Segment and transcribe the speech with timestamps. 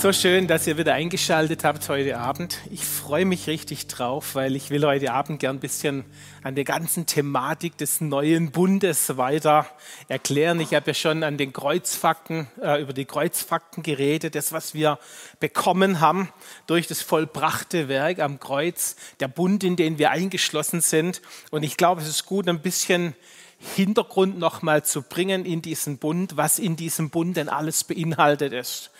[0.00, 2.56] So schön, dass ihr wieder eingeschaltet habt heute Abend.
[2.70, 6.06] Ich freue mich richtig drauf, weil ich will heute Abend gern ein bisschen
[6.42, 9.66] an der ganzen Thematik des neuen Bundes weiter
[10.08, 10.58] erklären.
[10.58, 14.98] Ich habe ja schon an den Kreuzfakten, äh, über die Kreuzfakten geredet, das, was wir
[15.38, 16.30] bekommen haben
[16.66, 21.20] durch das vollbrachte Werk am Kreuz, der Bund, in den wir eingeschlossen sind.
[21.50, 23.14] Und ich glaube, es ist gut, ein bisschen
[23.58, 28.90] Hintergrund nochmal zu bringen in diesen Bund, was in diesem Bund denn alles beinhaltet ist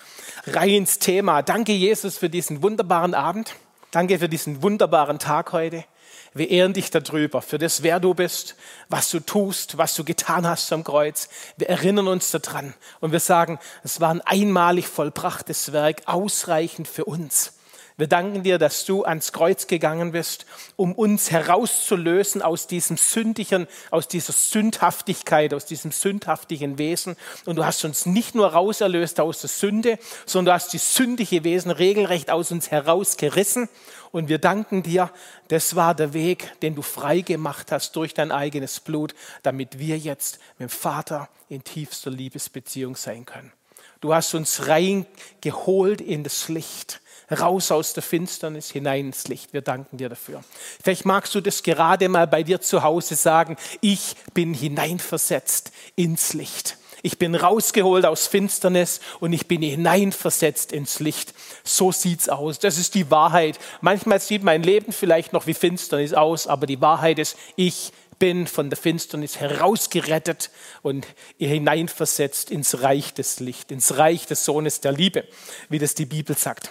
[0.46, 1.42] rein ins Thema.
[1.42, 3.54] Danke, Jesus, für diesen wunderbaren Abend.
[3.90, 5.84] Danke für diesen wunderbaren Tag heute.
[6.32, 8.54] Wir ehren dich darüber, für das, wer du bist,
[8.88, 11.28] was du tust, was du getan hast am Kreuz.
[11.56, 17.04] Wir erinnern uns daran und wir sagen, es war ein einmalig vollbrachtes Werk, ausreichend für
[17.04, 17.54] uns.
[18.00, 20.46] Wir danken dir, dass du ans Kreuz gegangen bist,
[20.76, 27.14] um uns herauszulösen aus diesem sündigen, aus dieser Sündhaftigkeit, aus diesem sündhaftigen Wesen.
[27.44, 31.44] Und du hast uns nicht nur rauserlöst aus der Sünde, sondern du hast die sündige
[31.44, 33.68] Wesen regelrecht aus uns herausgerissen.
[34.12, 35.10] Und wir danken dir,
[35.48, 39.98] das war der Weg, den du frei gemacht hast durch dein eigenes Blut, damit wir
[39.98, 43.52] jetzt mit dem Vater in tiefster Liebesbeziehung sein können.
[44.00, 49.52] Du hast uns reingeholt in das Licht raus aus der Finsternis hinein ins Licht.
[49.52, 50.42] Wir danken dir dafür.
[50.82, 56.34] Vielleicht magst du das gerade mal bei dir zu Hause sagen, ich bin hineinversetzt ins
[56.34, 56.76] Licht.
[57.02, 61.32] Ich bin rausgeholt aus Finsternis und ich bin hineinversetzt ins Licht.
[61.64, 62.58] So sieht's aus.
[62.58, 63.58] Das ist die Wahrheit.
[63.80, 68.46] Manchmal sieht mein Leben vielleicht noch wie Finsternis aus, aber die Wahrheit ist, ich bin
[68.46, 70.50] von der Finsternis herausgerettet
[70.82, 71.06] und
[71.38, 75.24] hineinversetzt ins Reich des Lichts, ins Reich des Sohnes der Liebe,
[75.70, 76.70] wie das die Bibel sagt.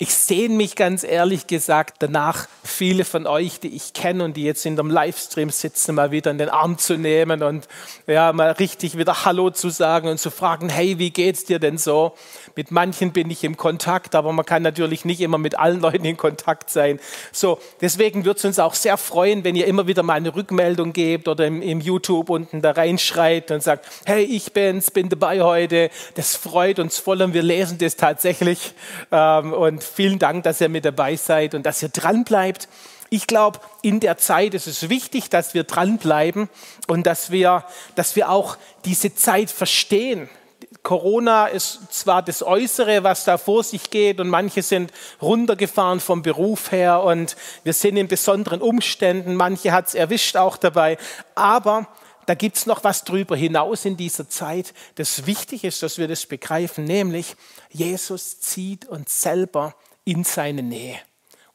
[0.00, 4.44] Ich sehne mich ganz ehrlich gesagt danach, viele von euch, die ich kenne und die
[4.44, 7.66] jetzt in dem Livestream sitzen, mal wieder in den Arm zu nehmen und
[8.06, 11.78] ja, mal richtig wieder Hallo zu sagen und zu fragen, hey, wie geht's dir denn
[11.78, 12.14] so?
[12.54, 16.04] Mit manchen bin ich im Kontakt, aber man kann natürlich nicht immer mit allen Leuten
[16.04, 17.00] in Kontakt sein.
[17.32, 20.92] So, deswegen würde es uns auch sehr freuen, wenn ihr immer wieder mal eine Rückmeldung
[20.92, 25.42] gebt oder im, im YouTube unten da reinschreit und sagt, hey, ich bin's, bin dabei
[25.42, 25.90] heute.
[26.14, 28.74] Das freut uns voll und wir lesen das tatsächlich
[29.10, 32.68] ähm, und vielen Dank, dass ihr mit dabei seid und dass ihr dran bleibt.
[33.10, 36.48] Ich glaube, in der Zeit ist es wichtig, dass wir dranbleiben
[36.86, 40.28] und dass wir, dass wir auch diese Zeit verstehen.
[40.82, 46.22] Corona ist zwar das Äußere, was da vor sich geht und manche sind runtergefahren vom
[46.22, 50.98] Beruf her und wir sind in besonderen Umständen, manche hat es erwischt auch dabei,
[51.34, 51.88] aber
[52.28, 56.08] da gibt es noch was drüber hinaus in dieser Zeit, das wichtig ist, dass wir
[56.08, 57.34] das begreifen, nämlich
[57.70, 59.74] Jesus zieht uns selber
[60.04, 61.00] in seine Nähe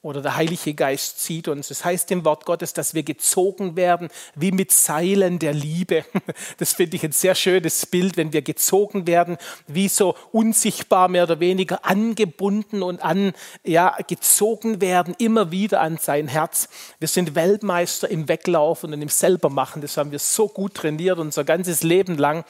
[0.04, 1.70] oder der Heilige Geist zieht uns.
[1.70, 6.06] Das heißt im Wort Gottes, dass wir gezogen werden wie mit Seilen der Liebe.
[6.58, 9.38] Das finde ich ein sehr schönes Bild, wenn wir gezogen werden,
[9.68, 13.34] wie so unsichtbar mehr oder weniger angebunden und an,
[13.64, 16.68] ja, gezogen werden, immer wieder an sein Herz.
[17.00, 19.82] Wir sind Weltmeister im Weglaufen und im Selbermachen.
[19.82, 22.44] Das haben wir so gut trainiert, unser ganzes Leben lang.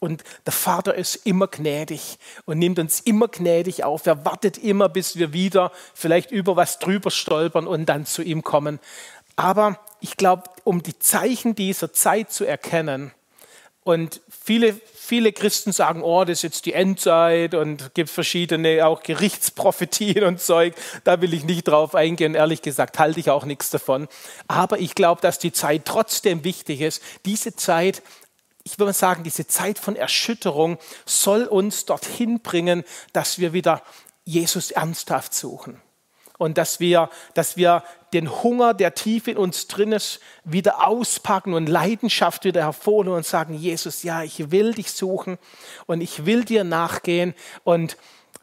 [0.00, 4.06] Und der Vater ist immer gnädig und nimmt uns immer gnädig auf.
[4.06, 8.42] Er wartet immer, bis wir wieder vielleicht über was drüber stolpern und dann zu ihm
[8.42, 8.78] kommen.
[9.34, 13.12] Aber ich glaube, um die Zeichen dieser Zeit zu erkennen,
[13.88, 19.02] und viele, viele Christen sagen, oh, das ist jetzt die Endzeit und gibt verschiedene auch
[19.02, 20.74] Gerichtsprophetien und Zeug.
[21.04, 22.34] Da will ich nicht drauf eingehen.
[22.34, 24.06] Ehrlich gesagt halte ich auch nichts davon.
[24.46, 27.02] Aber ich glaube, dass die Zeit trotzdem wichtig ist.
[27.24, 28.02] Diese Zeit
[28.70, 32.84] ich würde sagen, diese Zeit von Erschütterung soll uns dorthin bringen,
[33.14, 33.82] dass wir wieder
[34.24, 35.80] Jesus ernsthaft suchen.
[36.36, 41.54] Und dass wir, dass wir den Hunger, der tief in uns drin ist, wieder auspacken
[41.54, 45.38] und Leidenschaft wieder hervorholen und sagen, Jesus, ja, ich will dich suchen
[45.86, 47.34] und ich will dir nachgehen.
[47.64, 47.96] Und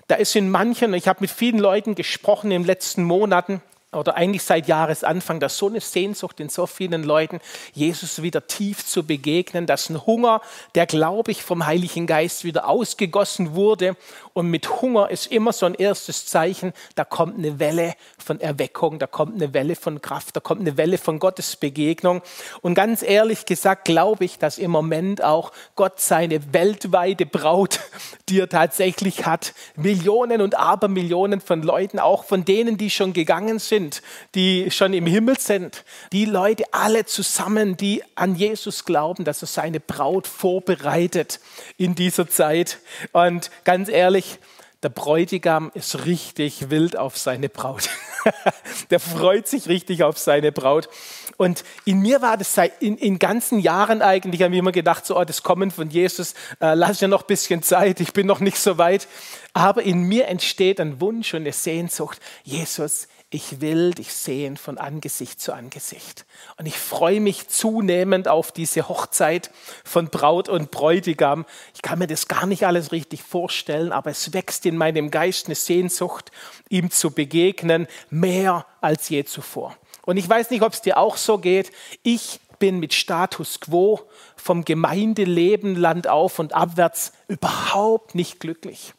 [0.08, 3.62] da ist in manchen, ich habe mit vielen Leuten gesprochen in den letzten Monaten,
[3.96, 7.40] oder eigentlich seit Jahresanfang, dass so eine Sehnsucht in so vielen Leuten,
[7.74, 10.42] Jesus wieder tief zu begegnen, dass ein Hunger,
[10.76, 13.96] der, glaube ich, vom Heiligen Geist wieder ausgegossen wurde.
[14.34, 19.00] Und mit Hunger ist immer so ein erstes Zeichen, da kommt eine Welle von Erweckung,
[19.00, 22.22] da kommt eine Welle von Kraft, da kommt eine Welle von Gottes Begegnung.
[22.62, 27.80] Und ganz ehrlich gesagt, glaube ich, dass im Moment auch Gott seine weltweite Braut,
[28.30, 33.60] die er tatsächlich hat, Millionen und Abermillionen von Leuten, auch von denen, die schon gegangen
[33.60, 34.02] sind, sind,
[34.34, 39.48] die schon im Himmel sind, die Leute alle zusammen, die an Jesus glauben, dass er
[39.48, 41.40] seine Braut vorbereitet
[41.78, 42.80] in dieser Zeit.
[43.12, 44.40] Und ganz ehrlich,
[44.84, 47.90] der Bräutigam ist richtig wild auf seine Braut.
[48.90, 50.90] der freut sich richtig auf seine Braut.
[51.38, 55.06] Und in mir war das seit in, in ganzen Jahren eigentlich, haben wir immer gedacht,
[55.06, 58.28] so, oh, das Kommen von Jesus, äh, lass ja noch ein bisschen Zeit, ich bin
[58.28, 59.08] noch nicht so weit.
[59.54, 64.78] Aber in mir entsteht ein Wunsch und eine Sehnsucht, Jesus, ich will dich sehen von
[64.78, 66.26] Angesicht zu Angesicht.
[66.58, 69.52] Und ich freue mich zunehmend auf diese Hochzeit
[69.84, 71.46] von Braut und Bräutigam.
[71.74, 75.48] Ich kann mir das gar nicht alles richtig vorstellen, aber es wächst in meinem Geist
[75.48, 76.32] eine Sehnsucht,
[76.70, 79.76] ihm zu begegnen, mehr als je zuvor.
[80.06, 81.72] Und ich weiß nicht, ob es dir auch so geht.
[82.04, 84.02] Ich bin mit Status quo
[84.36, 88.94] vom Gemeindeleben Land auf und abwärts überhaupt nicht glücklich.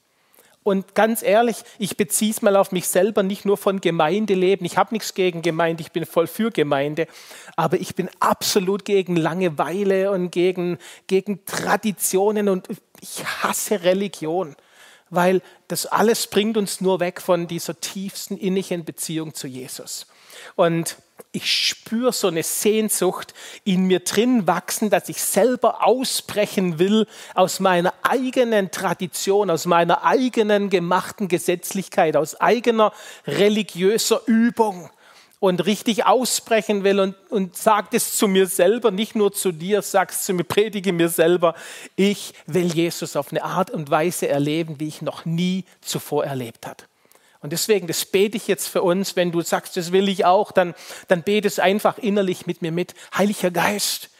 [0.67, 4.67] Und ganz ehrlich, ich beziehe es mal auf mich selber, nicht nur von Gemeindeleben.
[4.67, 7.07] Ich habe nichts gegen Gemeinde, ich bin voll für Gemeinde.
[7.55, 12.67] Aber ich bin absolut gegen Langeweile und gegen, gegen Traditionen und
[13.01, 14.57] ich hasse Religion,
[15.09, 20.09] weil das alles bringt uns nur weg von dieser tiefsten innigen Beziehung zu Jesus.
[20.57, 20.97] Und
[21.32, 23.34] ich spüre so eine Sehnsucht
[23.64, 30.05] in mir drin wachsen, dass ich selber ausbrechen will aus meiner eigenen Tradition, aus meiner
[30.05, 32.93] eigenen gemachten Gesetzlichkeit, aus eigener
[33.26, 34.90] religiöser Übung
[35.38, 39.82] und richtig ausbrechen will und, und sagt es zu mir selber, nicht nur zu dir,
[39.82, 41.55] sagst zu mir, predige mir selber,
[41.94, 46.67] ich will Jesus auf eine Art und Weise erleben, wie ich noch nie zuvor erlebt
[46.67, 46.84] habe.
[47.47, 49.15] Und deswegen, das bete ich jetzt für uns.
[49.15, 50.75] Wenn du sagst, das will ich auch, dann,
[51.07, 52.95] dann bete es einfach innerlich mit mir mit.
[53.17, 54.11] Heiliger Geist,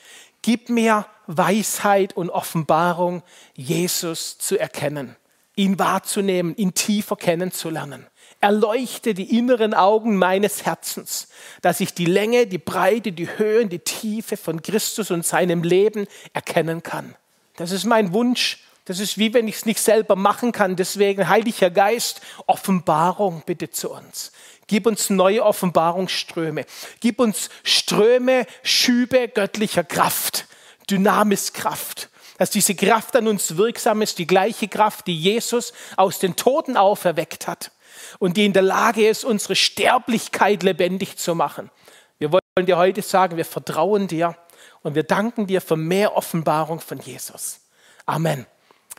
[0.43, 3.25] gib mir Weisheit und Offenbarung,
[3.57, 5.17] Jesus zu erkennen,
[5.57, 8.07] ihn wahrzunehmen, ihn tiefer kennenzulernen.
[8.41, 11.27] Erleuchte die inneren Augen meines Herzens,
[11.63, 16.07] dass ich die Länge, die Breite, die Höhe die Tiefe von Christus und seinem Leben
[16.33, 17.17] erkennen kann.
[17.57, 20.77] Das ist mein Wunsch das ist wie wenn ich es nicht selber machen kann.
[20.77, 24.33] Deswegen, Heiliger Geist, Offenbarung bitte zu uns.
[24.69, 26.65] Gib uns neue Offenbarungsströme.
[27.01, 30.47] Gib uns Ströme, Schübe göttlicher Kraft,
[30.89, 32.11] Dynamiskraft.
[32.39, 36.77] Dass diese Kraft an uns wirksam ist, die gleiche Kraft, die Jesus aus den Toten
[36.77, 37.73] auferweckt hat
[38.19, 41.71] und die in der Lage ist, unsere Sterblichkeit lebendig zu machen.
[42.19, 44.37] Wir wollen dir heute sagen, wir vertrauen dir
[44.83, 47.61] und wir danken dir für mehr Offenbarung von Jesus.
[48.05, 48.47] Amen.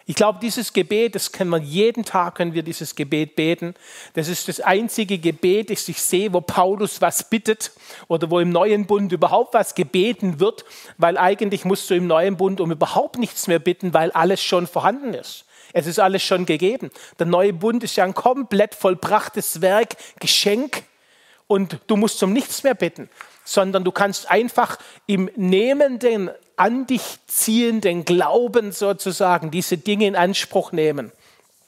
[0.10, 3.74] Ich glaube, dieses Gebet, das können wir jeden Tag, können wir dieses Gebet beten.
[4.14, 7.74] Das ist das einzige Gebet, das ich sehe, wo Paulus was bittet
[8.08, 10.64] oder wo im neuen Bund überhaupt was gebeten wird,
[10.98, 14.66] weil eigentlich musst du im neuen Bund um überhaupt nichts mehr bitten, weil alles schon
[14.66, 15.44] vorhanden ist.
[15.74, 16.90] Es ist alles schon gegeben.
[17.20, 20.84] Der neue Bund ist ja ein komplett vollbrachtes Werk, Geschenk
[21.48, 23.10] und du musst um nichts mehr bitten,
[23.44, 30.72] sondern du kannst einfach im nehmenden an dich ziehenden Glauben sozusagen diese Dinge in Anspruch
[30.72, 31.12] nehmen.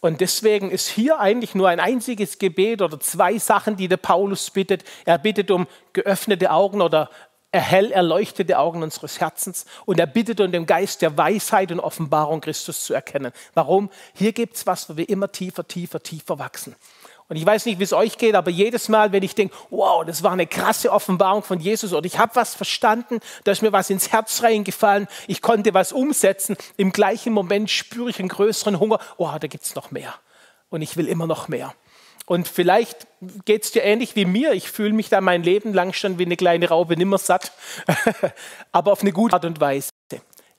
[0.02, 4.50] Und deswegen ist hier eigentlich nur ein einziges Gebet oder zwei Sachen, die der Paulus
[4.50, 4.84] bittet.
[5.06, 7.10] Er bittet um geöffnete Augen oder
[7.52, 12.42] hell erleuchtete Augen unseres Herzens und er bittet um den Geist der Weisheit und Offenbarung
[12.42, 13.32] Christus zu erkennen.
[13.56, 13.90] Warum?
[14.14, 16.76] Hier gibt es was, wo wir immer tiefer, tiefer, tiefer wachsen.
[17.30, 20.04] Und ich weiß nicht, wie es euch geht, aber jedes Mal, wenn ich denke, wow,
[20.04, 23.72] das war eine krasse Offenbarung von Jesus oder ich habe was verstanden, da ist mir
[23.72, 28.80] was ins Herz reingefallen, ich konnte was umsetzen, im gleichen Moment spüre ich einen größeren
[28.80, 30.16] Hunger, oh, da gibt es noch mehr.
[30.70, 31.76] Und ich will immer noch mehr.
[32.26, 33.08] Und vielleicht
[33.46, 34.54] geht es dir ähnlich wie mir.
[34.54, 37.52] Ich fühle mich da mein Leben lang schon wie eine kleine Raube nimmer satt,
[38.72, 39.90] aber auf eine gute Art und Weise.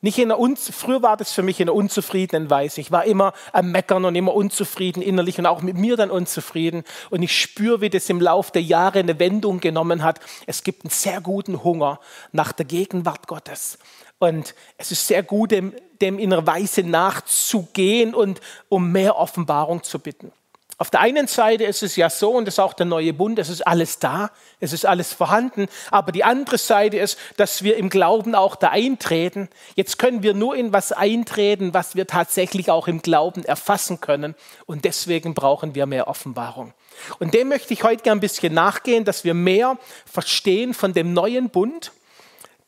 [0.02, 2.80] Nicht in einer Früher war das für mich in einer unzufriedenen Weise.
[2.80, 6.84] Ich war immer am Meckern und immer unzufrieden innerlich und auch mit mir dann unzufrieden.
[7.10, 10.20] Und ich spüre, wie das im Laufe der Jahre eine Wendung genommen hat.
[10.46, 12.00] Es gibt einen sehr guten Hunger
[12.32, 13.78] nach der Gegenwart Gottes.
[14.18, 18.40] Und es ist sehr gut, dem, dem in einer Weise nachzugehen und
[18.70, 20.32] um mehr Offenbarung zu bitten.
[20.80, 23.38] Auf der einen Seite ist es ja so, und das ist auch der neue Bund,
[23.38, 27.76] es ist alles da, es ist alles vorhanden, aber die andere Seite ist, dass wir
[27.76, 29.50] im Glauben auch da eintreten.
[29.74, 34.34] Jetzt können wir nur in was eintreten, was wir tatsächlich auch im Glauben erfassen können
[34.64, 36.72] und deswegen brauchen wir mehr Offenbarung.
[37.18, 41.12] Und dem möchte ich heute gerne ein bisschen nachgehen, dass wir mehr verstehen von dem
[41.12, 41.92] neuen Bund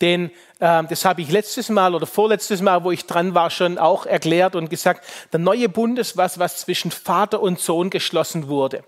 [0.03, 3.79] den, äh, das habe ich letztes Mal oder vorletztes Mal, wo ich dran war, schon
[3.79, 8.49] auch erklärt und gesagt, der neue Bund ist was, was zwischen Vater und Sohn geschlossen
[8.49, 8.85] wurde.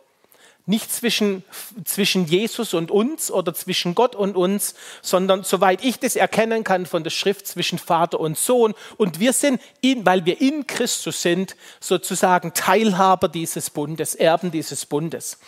[0.67, 1.45] Nicht zwischen,
[1.85, 6.87] zwischen Jesus und uns oder zwischen Gott und uns, sondern soweit ich das erkennen kann
[6.87, 8.75] von der Schrift zwischen Vater und Sohn.
[8.97, 14.87] Und wir sind, in, weil wir in Christus sind, sozusagen Teilhaber dieses Bundes, Erben dieses
[14.87, 15.39] Bundes.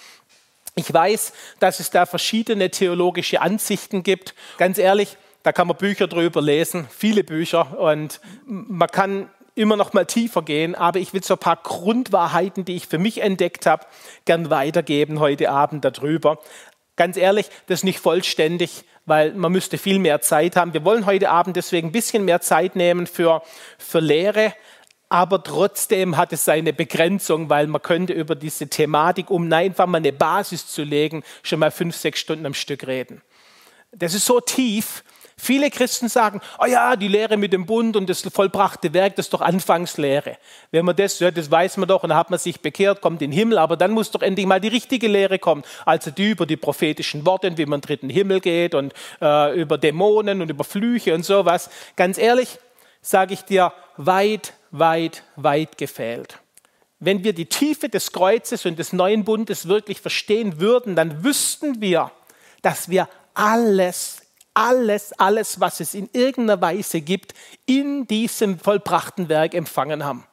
[0.74, 4.34] Ich weiß, dass es da verschiedene theologische Ansichten gibt.
[4.58, 5.16] Ganz ehrlich,
[5.46, 7.78] da kann man Bücher drüber lesen, viele Bücher.
[7.78, 12.64] Und man kann immer noch mal tiefer gehen, aber ich will so ein paar Grundwahrheiten,
[12.64, 13.86] die ich für mich entdeckt habe,
[14.24, 16.40] gern weitergeben heute Abend darüber.
[16.96, 20.74] Ganz ehrlich, das ist nicht vollständig, weil man müsste viel mehr Zeit haben.
[20.74, 23.40] Wir wollen heute Abend deswegen ein bisschen mehr Zeit nehmen für,
[23.78, 24.52] für Lehre,
[25.08, 29.98] aber trotzdem hat es seine Begrenzung, weil man könnte über diese Thematik, um einfach mal
[29.98, 33.22] eine Basis zu legen, schon mal fünf, sechs Stunden am Stück reden.
[33.92, 35.04] Das ist so tief,
[35.38, 39.26] Viele Christen sagen, oh ja, die Lehre mit dem Bund und das vollbrachte Werk, das
[39.26, 40.38] ist doch Anfangslehre.
[40.70, 43.20] Wenn man das, ja, das weiß man doch und dann hat man sich bekehrt, kommt
[43.20, 45.62] in den Himmel, aber dann muss doch endlich mal die richtige Lehre kommen.
[45.84, 49.60] Also die über die prophetischen Worte, wie man in den dritten Himmel geht und äh,
[49.60, 51.68] über Dämonen und über Flüche und sowas.
[51.96, 52.58] Ganz ehrlich,
[53.02, 56.38] sage ich dir, weit, weit, weit gefehlt.
[56.98, 61.82] Wenn wir die Tiefe des Kreuzes und des neuen Bundes wirklich verstehen würden, dann wüssten
[61.82, 62.10] wir,
[62.62, 64.25] dass wir alles
[64.56, 67.34] alles, alles, was es in irgendeiner Weise gibt,
[67.66, 70.24] in diesem vollbrachten Werk empfangen haben.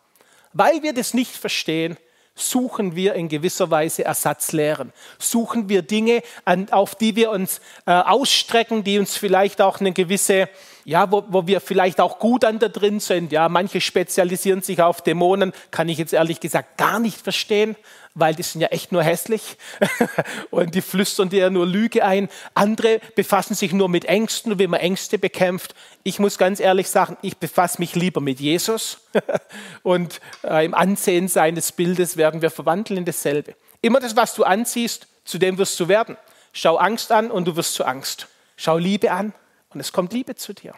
[0.53, 1.97] Weil wir das nicht verstehen,
[2.35, 4.93] suchen wir in gewisser Weise Ersatzlehren.
[5.19, 6.23] Suchen wir Dinge,
[6.71, 10.49] auf die wir uns äh, ausstrecken, die uns vielleicht auch eine gewisse
[10.85, 13.31] ja, wo, wo wir vielleicht auch gut an da drin sind.
[13.31, 17.75] Ja, manche spezialisieren sich auf Dämonen, kann ich jetzt ehrlich gesagt gar nicht verstehen,
[18.15, 19.57] weil die sind ja echt nur hässlich
[20.51, 22.29] und die flüstern dir ja nur Lüge ein.
[22.53, 25.73] Andere befassen sich nur mit Ängsten, wie man Ängste bekämpft.
[26.03, 28.99] Ich muss ganz ehrlich sagen, ich befasse mich lieber mit Jesus
[29.83, 33.55] und äh, im Ansehen seines Bildes werden wir verwandeln in dasselbe.
[33.81, 36.17] Immer das, was du anziehst, zu dem wirst du werden.
[36.51, 38.27] Schau Angst an und du wirst zu Angst.
[38.57, 39.33] Schau Liebe an
[39.69, 40.75] und es kommt Liebe zu dir.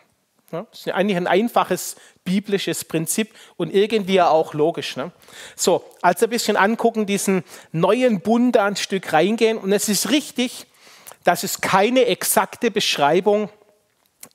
[0.51, 4.95] Das ist eigentlich ein einfaches biblisches Prinzip und irgendwie auch logisch.
[4.95, 5.11] Ne?
[5.55, 9.57] So, also ein bisschen angucken, diesen neuen Bund ein Stück reingehen.
[9.57, 10.67] Und es ist richtig,
[11.23, 13.49] dass es keine exakte Beschreibung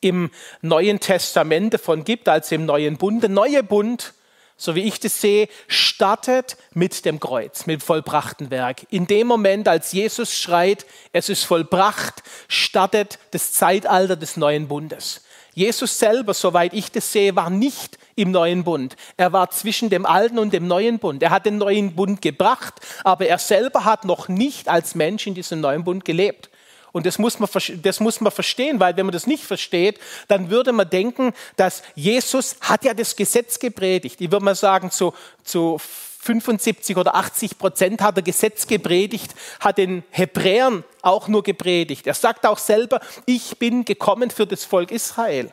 [0.00, 0.30] im
[0.62, 3.22] Neuen Testament davon gibt, als im Neuen Bund.
[3.22, 4.14] Der neue Bund
[4.60, 8.86] so wie ich das sehe, startet mit dem Kreuz, mit dem vollbrachten Werk.
[8.90, 15.24] In dem Moment, als Jesus schreit, es ist vollbracht, startet das Zeitalter des neuen Bundes.
[15.60, 18.96] Jesus selber, soweit ich das sehe, war nicht im neuen Bund.
[19.18, 21.22] Er war zwischen dem alten und dem neuen Bund.
[21.22, 25.34] Er hat den neuen Bund gebracht, aber er selber hat noch nicht als Mensch in
[25.34, 26.48] diesem neuen Bund gelebt.
[26.92, 27.50] Und das muss, man,
[27.82, 31.82] das muss man verstehen, weil wenn man das nicht versteht, dann würde man denken, dass
[31.94, 34.18] Jesus hat ja das Gesetz gepredigt.
[34.18, 35.12] Ich würde mal sagen, zu,
[35.44, 35.78] zu
[36.22, 42.06] 75 oder 80 Prozent hat er Gesetz gepredigt, hat den Hebräern auch nur gepredigt.
[42.06, 45.50] Er sagt auch selber, ich bin gekommen für das Volk Israel.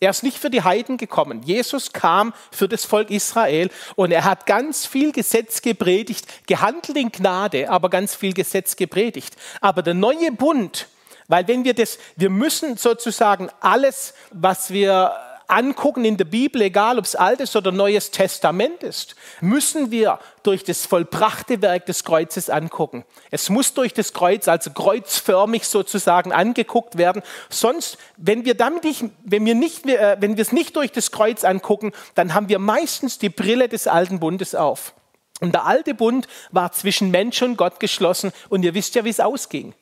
[0.00, 1.42] Er ist nicht für die Heiden gekommen.
[1.42, 7.10] Jesus kam für das Volk Israel und er hat ganz viel Gesetz gepredigt, gehandelt in
[7.10, 9.34] Gnade, aber ganz viel Gesetz gepredigt.
[9.60, 10.86] Aber der neue Bund,
[11.26, 15.12] weil wenn wir das, wir müssen sozusagen alles, was wir
[15.48, 20.62] angucken in der Bibel, egal ob es Altes oder Neues Testament ist, müssen wir durch
[20.62, 23.04] das vollbrachte Werk des Kreuzes angucken.
[23.30, 27.22] Es muss durch das Kreuz, also kreuzförmig sozusagen angeguckt werden.
[27.48, 31.10] Sonst, wenn wir damit nicht, wenn wir nicht, äh, wenn wir es nicht durch das
[31.10, 34.94] Kreuz angucken, dann haben wir meistens die Brille des alten Bundes auf.
[35.40, 39.10] Und der alte Bund war zwischen Mensch und Gott geschlossen und ihr wisst ja, wie
[39.10, 39.74] es ausging.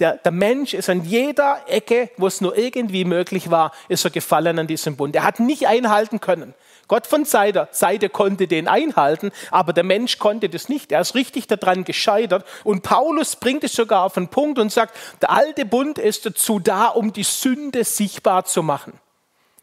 [0.00, 4.10] Der, der, Mensch ist an jeder Ecke, wo es nur irgendwie möglich war, ist er
[4.10, 5.14] gefallen an diesem Bund.
[5.14, 6.52] Er hat nicht einhalten können.
[6.88, 10.90] Gott von Seite, Seite konnte den einhalten, aber der Mensch konnte das nicht.
[10.90, 12.44] Er ist richtig daran gescheitert.
[12.64, 16.58] Und Paulus bringt es sogar auf den Punkt und sagt, der alte Bund ist dazu
[16.58, 18.94] da, um die Sünde sichtbar zu machen.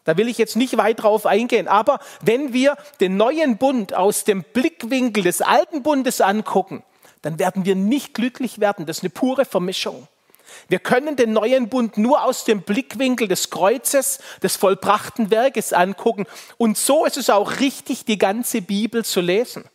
[0.06, 1.68] Da will ich jetzt nicht weit drauf eingehen.
[1.68, 6.84] Aber wenn wir den neuen Bund aus dem Blickwinkel des alten Bundes angucken,
[7.22, 8.86] dann werden wir nicht glücklich werden.
[8.86, 10.08] Das ist eine pure Vermischung.
[10.68, 16.26] Wir können den neuen Bund nur aus dem Blickwinkel des Kreuzes, des vollbrachten Werkes angucken.
[16.58, 19.66] Und so ist es auch richtig, die ganze Bibel zu lesen.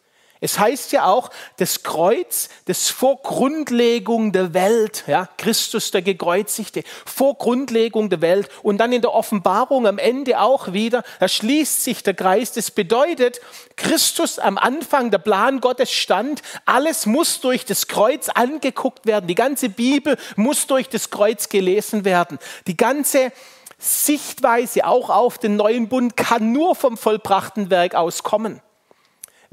[0.40, 6.82] Es heißt ja auch, das Kreuz, das vor Grundlegung der Welt, ja, Christus der Gekreuzigte,
[7.06, 11.82] vor Grundlegung der Welt und dann in der Offenbarung am Ende auch wieder, da schließt
[11.82, 12.52] sich der Kreis.
[12.52, 13.40] Das bedeutet,
[13.76, 19.26] Christus am Anfang, der Plan Gottes stand, alles muss durch das Kreuz angeguckt werden.
[19.26, 22.38] Die ganze Bibel muss durch das Kreuz gelesen werden.
[22.66, 23.32] Die ganze
[23.78, 28.60] Sichtweise auch auf den neuen Bund kann nur vom vollbrachten Werk auskommen.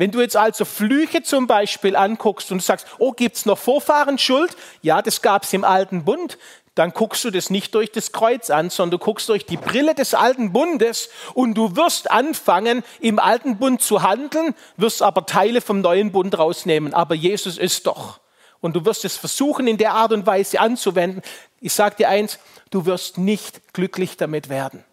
[0.04, 4.54] Wenn du jetzt also Flüche zum Beispiel anguckst und sagst, oh, gibt es noch Vorfahrenschuld?
[4.82, 6.38] Ja, das gab es im alten Bund.
[6.76, 9.96] Dann guckst du das nicht durch das Kreuz an, sondern du guckst durch die Brille
[9.96, 15.62] des alten Bundes und du wirst anfangen, im alten Bund zu handeln, wirst aber Teile
[15.62, 16.94] vom neuen Bund rausnehmen.
[16.94, 18.20] Aber Jesus ist doch.
[18.60, 21.22] Und du wirst es versuchen, in der Art und Weise anzuwenden.
[21.62, 22.40] Ich sage dir eins,
[22.72, 24.84] du wirst nicht glücklich damit werden.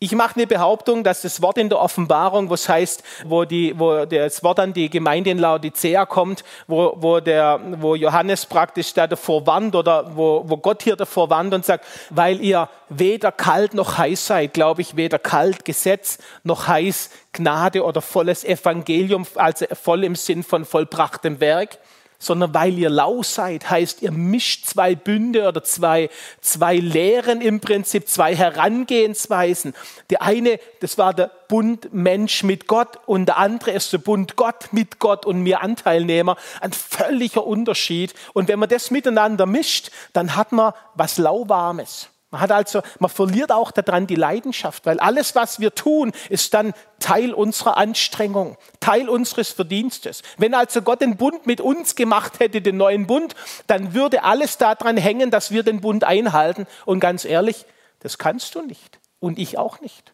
[0.00, 4.04] Ich mache eine Behauptung, dass das Wort in der Offenbarung, was heißt, wo, die, wo
[4.04, 9.06] das Wort an die Gemeinde in Laodicea kommt, wo, wo, der, wo Johannes praktisch da
[9.06, 13.72] davor warnt oder wo, wo Gott hier davor warnt und sagt, weil ihr weder kalt
[13.72, 19.64] noch heiß seid, glaube ich, weder kalt Gesetz noch heiß Gnade oder volles Evangelium, also
[19.72, 21.78] voll im Sinn von vollbrachtem Werk
[22.24, 27.60] sondern weil ihr lau seid, heißt ihr mischt zwei Bünde oder zwei, zwei Lehren im
[27.60, 29.74] Prinzip, zwei Herangehensweisen.
[30.10, 34.36] Der eine, das war der Bund Mensch mit Gott und der andere ist der Bund
[34.36, 36.36] Gott mit Gott und mir Anteilnehmer.
[36.60, 38.14] Ein völliger Unterschied.
[38.32, 42.08] Und wenn man das miteinander mischt, dann hat man was Lauwarmes.
[42.34, 46.52] Man hat also, man verliert auch daran die Leidenschaft, weil alles, was wir tun, ist
[46.52, 50.22] dann Teil unserer Anstrengung, Teil unseres Verdienstes.
[50.36, 53.36] Wenn also Gott den Bund mit uns gemacht hätte, den neuen Bund,
[53.68, 56.66] dann würde alles daran hängen, dass wir den Bund einhalten.
[56.86, 57.66] Und ganz ehrlich,
[58.00, 58.98] das kannst du nicht.
[59.20, 60.12] Und ich auch nicht.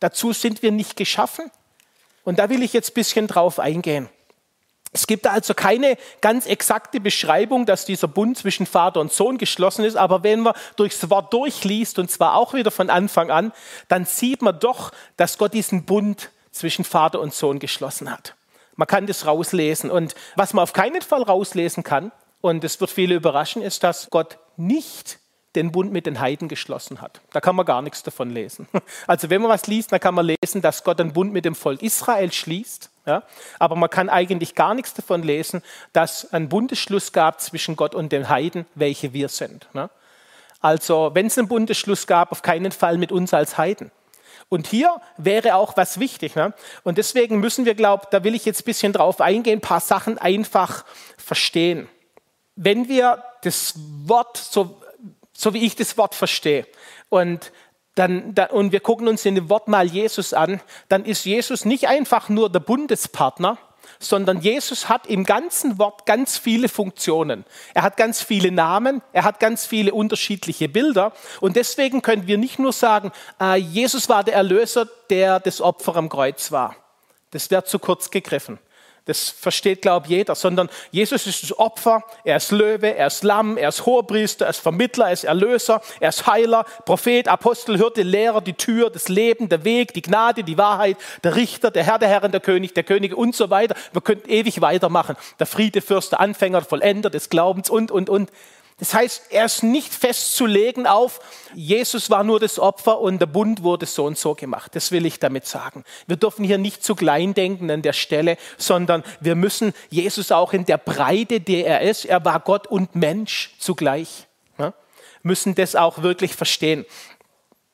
[0.00, 1.50] Dazu sind wir nicht geschaffen.
[2.24, 4.10] Und da will ich jetzt ein bisschen drauf eingehen.
[4.94, 9.84] Es gibt also keine ganz exakte Beschreibung, dass dieser Bund zwischen Vater und Sohn geschlossen
[9.84, 13.52] ist, aber wenn man durchs Wort durchliest, und zwar auch wieder von Anfang an,
[13.88, 18.36] dann sieht man doch, dass Gott diesen Bund zwischen Vater und Sohn geschlossen hat.
[18.76, 19.90] Man kann das rauslesen.
[19.90, 24.10] Und was man auf keinen Fall rauslesen kann, und es wird viele überraschen, ist, dass
[24.10, 25.18] Gott nicht
[25.56, 27.20] den Bund mit den Heiden geschlossen hat.
[27.32, 28.68] Da kann man gar nichts davon lesen.
[29.08, 31.56] Also wenn man was liest, dann kann man lesen, dass Gott einen Bund mit dem
[31.56, 32.90] Volk Israel schließt.
[33.06, 33.22] Ja?
[33.58, 38.12] Aber man kann eigentlich gar nichts davon lesen, dass ein Bundesschluss gab zwischen Gott und
[38.12, 39.68] den Heiden, welche wir sind.
[39.74, 39.90] Ne?
[40.60, 43.90] Also wenn es einen Bundesschluss gab, auf keinen Fall mit uns als Heiden.
[44.48, 46.36] Und hier wäre auch was wichtig.
[46.36, 46.54] Ne?
[46.82, 49.80] Und deswegen müssen wir, glaube da will ich jetzt ein bisschen drauf eingehen, ein paar
[49.80, 50.84] Sachen einfach
[51.16, 51.88] verstehen.
[52.56, 53.74] Wenn wir das
[54.06, 54.80] Wort so
[55.34, 56.66] so wie ich das Wort verstehe.
[57.10, 57.52] Und,
[57.94, 61.64] dann, dann, und wir gucken uns in dem Wort mal Jesus an, dann ist Jesus
[61.64, 63.58] nicht einfach nur der Bundespartner,
[63.98, 67.44] sondern Jesus hat im ganzen Wort ganz viele Funktionen.
[67.74, 71.12] Er hat ganz viele Namen, er hat ganz viele unterschiedliche Bilder.
[71.40, 75.96] Und deswegen können wir nicht nur sagen, äh, Jesus war der Erlöser, der das Opfer
[75.96, 76.76] am Kreuz war.
[77.30, 78.58] Das wäre zu kurz gegriffen.
[79.06, 83.22] Das versteht, glaube ich, jeder, sondern Jesus ist das Opfer, er ist Löwe, er ist
[83.22, 87.76] Lamm, er ist Hohepriester, er ist Vermittler, er ist Erlöser, er ist Heiler, Prophet, Apostel,
[87.76, 91.84] Hirte, Lehrer, die Tür, das Leben, der Weg, die Gnade, die Wahrheit, der Richter, der
[91.84, 93.74] Herr der Herren, der König, der Könige und so weiter.
[93.92, 95.16] Wir könnten ewig weitermachen.
[95.38, 98.30] Der Friede, Fürst, der Anfänger, Vollender des Glaubens und, und, und.
[98.78, 101.20] Das heißt, er ist nicht festzulegen auf,
[101.54, 104.74] Jesus war nur das Opfer und der Bund wurde so und so gemacht.
[104.74, 105.84] Das will ich damit sagen.
[106.08, 110.52] Wir dürfen hier nicht zu klein denken an der Stelle, sondern wir müssen Jesus auch
[110.52, 114.26] in der Breite, der er ist, er war Gott und Mensch zugleich,
[114.58, 114.74] ja,
[115.22, 116.84] müssen das auch wirklich verstehen.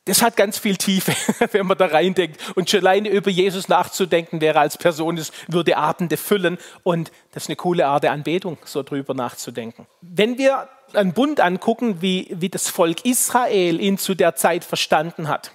[0.06, 1.12] Das hat ganz viel Tiefe,
[1.52, 2.40] wenn man da reindenkt.
[2.56, 6.58] Und schon alleine über Jesus nachzudenken, wäre als Person, es würde Abende füllen.
[6.82, 9.86] Und das ist eine coole Art der Anbetung, so drüber nachzudenken.
[10.00, 15.28] Wenn wir einen Bund angucken, wie, wie das Volk Israel ihn zu der Zeit verstanden
[15.28, 15.52] hat,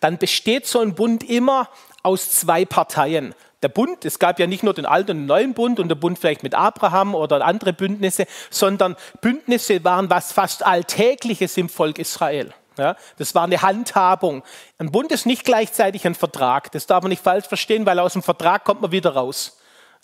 [0.00, 1.68] dann besteht so ein Bund immer
[2.02, 3.34] aus zwei Parteien.
[3.62, 5.96] Der Bund, es gab ja nicht nur den alten und den neuen Bund und der
[5.96, 11.98] Bund vielleicht mit Abraham oder andere Bündnisse, sondern Bündnisse waren was fast Alltägliches im Volk
[11.98, 12.54] Israel.
[12.78, 14.42] Ja, das war eine Handhabung.
[14.78, 16.70] Ein Bund ist nicht gleichzeitig ein Vertrag.
[16.72, 19.56] Das darf man nicht falsch verstehen, weil aus dem Vertrag kommt man wieder raus.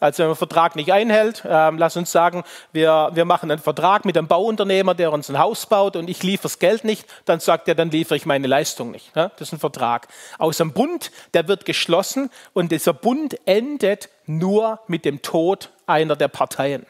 [0.03, 3.61] Also wenn man einen Vertrag nicht einhält, ähm, lass uns sagen, wir, wir machen einen
[3.61, 7.07] Vertrag mit einem Bauunternehmer, der uns ein Haus baut und ich liefere das Geld nicht,
[7.25, 9.15] dann sagt er, dann liefere ich meine Leistung nicht.
[9.15, 9.29] Ja?
[9.29, 10.09] Das ist ein Vertrag.
[10.39, 16.17] Aus einem Bund, der wird geschlossen und dieser Bund endet nur mit dem Tod einer
[16.17, 16.85] der Parteien.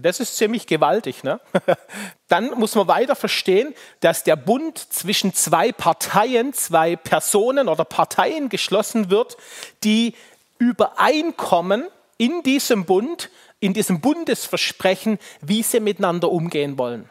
[0.00, 1.24] Das ist ziemlich gewaltig.
[1.24, 1.40] Ne?
[2.28, 8.48] Dann muss man weiter verstehen, dass der Bund zwischen zwei Parteien, zwei Personen oder Parteien
[8.48, 9.36] geschlossen wird,
[9.84, 10.14] die
[10.58, 17.10] übereinkommen, in diesem Bund, in diesem Bundesversprechen, wie sie miteinander umgehen wollen.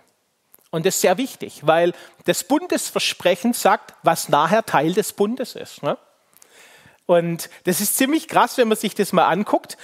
[0.70, 1.94] Und das ist sehr wichtig, weil
[2.26, 5.84] das Bundesversprechen sagt, was nachher Teil des Bundes ist.
[5.84, 5.98] Ne?
[7.06, 9.78] Und das ist ziemlich krass, wenn man sich das mal anguckt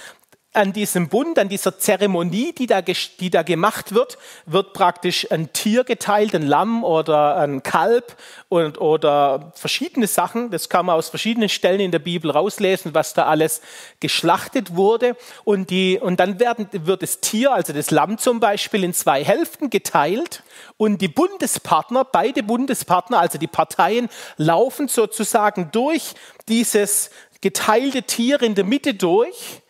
[0.58, 5.52] an diesem Bund, an dieser Zeremonie, die da, die da gemacht wird, wird praktisch ein
[5.52, 8.16] Tier geteilt, ein Lamm oder ein Kalb
[8.48, 10.50] und, oder verschiedene Sachen.
[10.50, 13.62] Das kann man aus verschiedenen Stellen in der Bibel rauslesen, was da alles
[14.00, 15.16] geschlachtet wurde.
[15.44, 19.24] Und, die, und dann werden, wird das Tier, also das Lamm zum Beispiel, in zwei
[19.24, 20.42] Hälften geteilt.
[20.76, 26.14] Und die Bundespartner, beide Bundespartner, also die Parteien, laufen sozusagen durch
[26.48, 29.62] dieses geteilte Tier in der Mitte durch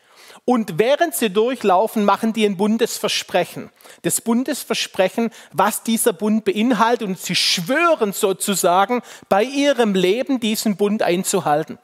[0.48, 3.68] Und während sie durchlaufen, machen die ein Bundesversprechen.
[4.00, 7.06] Das Bundesversprechen, was dieser Bund beinhaltet.
[7.06, 11.76] Und sie schwören sozusagen, bei ihrem Leben diesen Bund einzuhalten.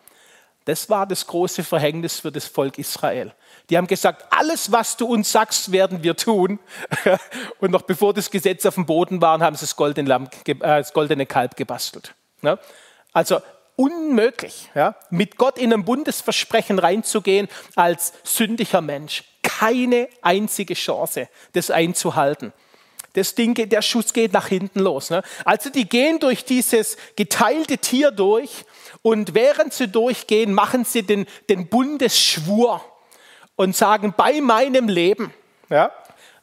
[0.65, 3.35] Das war das große Verhängnis für das Volk Israel.
[3.69, 6.59] Die haben gesagt, alles, was du uns sagst, werden wir tun.
[7.61, 10.55] Und noch bevor das Gesetz auf dem Boden war, haben sie das goldene, Lamm, äh,
[10.55, 12.15] das goldene Kalb gebastelt.
[13.13, 13.43] Also
[13.77, 19.25] unmöglich, ja, mit Gott in ein Bundesversprechen reinzugehen als sündiger Mensch.
[19.43, 22.53] Keine einzige Chance, das einzuhalten.
[23.15, 25.11] Das Ding, der Schuss geht nach hinten los.
[25.11, 25.23] Ne?
[25.45, 28.65] Also die gehen durch dieses geteilte Tier durch
[29.03, 32.85] und während sie durchgehen, machen sie den, den Bundesschwur
[33.55, 35.33] und sagen, bei meinem Leben,
[35.71, 35.93] ja,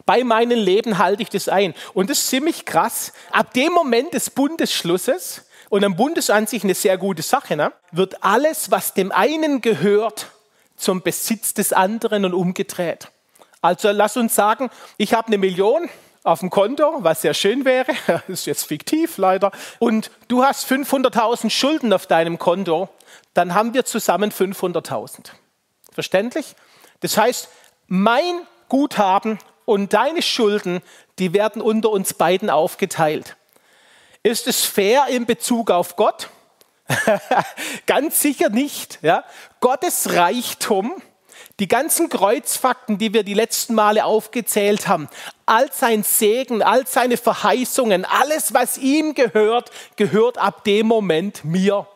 [0.05, 1.73] bei meinem Leben halte ich das ein.
[1.93, 3.13] Und das ist ziemlich krass.
[3.31, 7.55] Ab dem Moment des Bundesschlusses und ein Bund ist an sich eine sehr gute Sache,
[7.55, 7.71] ne?
[7.93, 10.27] wird alles, was dem einen gehört,
[10.75, 13.09] zum Besitz des anderen und umgedreht.
[13.61, 15.89] Also lass uns sagen, ich habe eine Million
[16.23, 17.93] auf dem Konto, was sehr schön wäre,
[18.27, 22.89] ist jetzt fiktiv leider, und du hast 500.000 Schulden auf deinem Konto,
[23.33, 25.31] dann haben wir zusammen 500.000.
[25.93, 26.53] Verständlich?
[26.99, 27.47] Das heißt,
[27.87, 30.81] mein Guthaben und deine Schulden,
[31.17, 33.37] die werden unter uns beiden aufgeteilt.
[34.23, 36.29] Ist es fair in Bezug auf Gott?
[37.87, 38.99] Ganz sicher nicht.
[39.01, 39.23] Ja?
[39.61, 41.01] Gottes Reichtum,
[41.59, 45.09] die ganzen Kreuzfakten, die wir die letzten Male aufgezählt haben,
[45.47, 51.87] all sein Segen, all seine Verheißungen, alles, was ihm gehört, gehört ab dem Moment mir.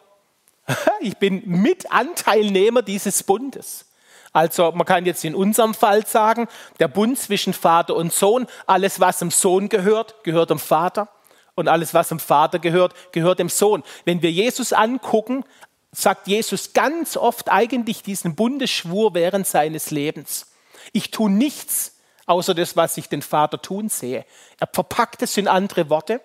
[1.00, 3.86] Ich bin Mitanteilnehmer dieses Bundes.
[4.34, 6.48] Also man kann jetzt in unserem Fall sagen,
[6.80, 11.08] der Bund zwischen Vater und Sohn, alles was dem Sohn gehört, gehört dem Vater
[11.56, 13.84] und alles, was dem Vater gehört, gehört dem Sohn.
[14.04, 15.44] Wenn wir Jesus angucken,
[15.92, 20.52] sagt Jesus ganz oft eigentlich diesen Bundesschwur während seines Lebens.
[20.92, 21.94] Ich tue nichts
[22.26, 24.26] außer das, was ich den Vater tun sehe.
[24.60, 26.22] Er verpackt es in andere Worte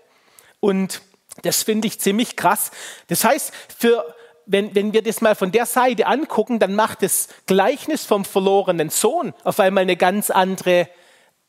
[0.59, 1.03] und
[1.43, 2.71] das finde ich ziemlich krass.
[3.07, 4.05] Das heißt, für,
[4.47, 8.91] wenn, wenn wir das mal von der Seite angucken, dann macht das Gleichnis vom verlorenen
[8.91, 10.89] Sohn auf einmal eine ganz andere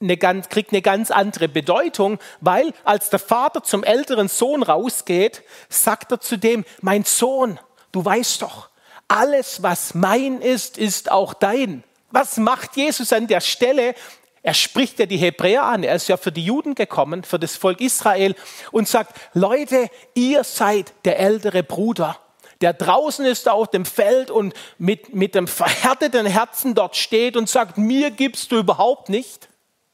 [0.02, 5.44] eine ganz, kriegt eine ganz andere Bedeutung, weil als der Vater zum älteren Sohn rausgeht,
[5.70, 7.60] sagt er zu dem, mein Sohn,
[7.92, 8.70] du weißt doch,
[9.08, 11.84] alles, was mein ist, ist auch dein.
[12.12, 13.96] Was macht Jesus an der Stelle?
[14.44, 17.56] Er spricht ja die Hebräer an, er ist ja für die Juden gekommen, für das
[17.56, 18.36] Volk Israel
[18.72, 22.18] und sagt, Leute, ihr seid der ältere Bruder,
[22.62, 27.50] der draußen ist auf dem Feld und mit, mit dem verhärteten Herzen dort steht und
[27.50, 29.50] sagt, mir gibst du überhaupt nicht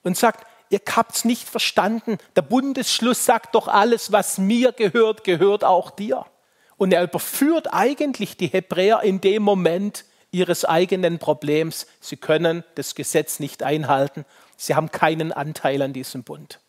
[0.07, 2.17] und sagt, ihr habt es nicht verstanden.
[2.35, 6.25] Der Bundesschluss sagt doch, alles, was mir gehört, gehört auch dir.
[6.77, 11.87] Und er überführt eigentlich die Hebräer in dem Moment ihres eigenen Problems.
[11.99, 14.25] Sie können das Gesetz nicht einhalten.
[14.55, 16.59] Sie haben keinen Anteil an diesem Bund.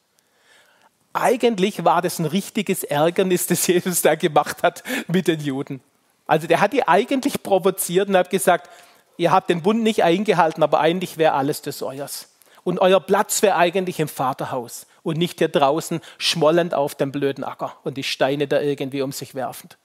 [1.13, 5.81] Eigentlich war das ein richtiges Ärgernis, das Jesus da gemacht hat mit den Juden.
[6.27, 8.71] Also der hat die eigentlich provoziert und hat gesagt,
[9.17, 12.29] ihr habt den Bund nicht eingehalten, aber eigentlich wäre alles das euers.
[12.65, 17.45] Und euer Platz wäre eigentlich im Vaterhaus und nicht hier draußen schmollend auf dem blöden
[17.45, 19.79] Acker und die Steine da irgendwie um sich werfend.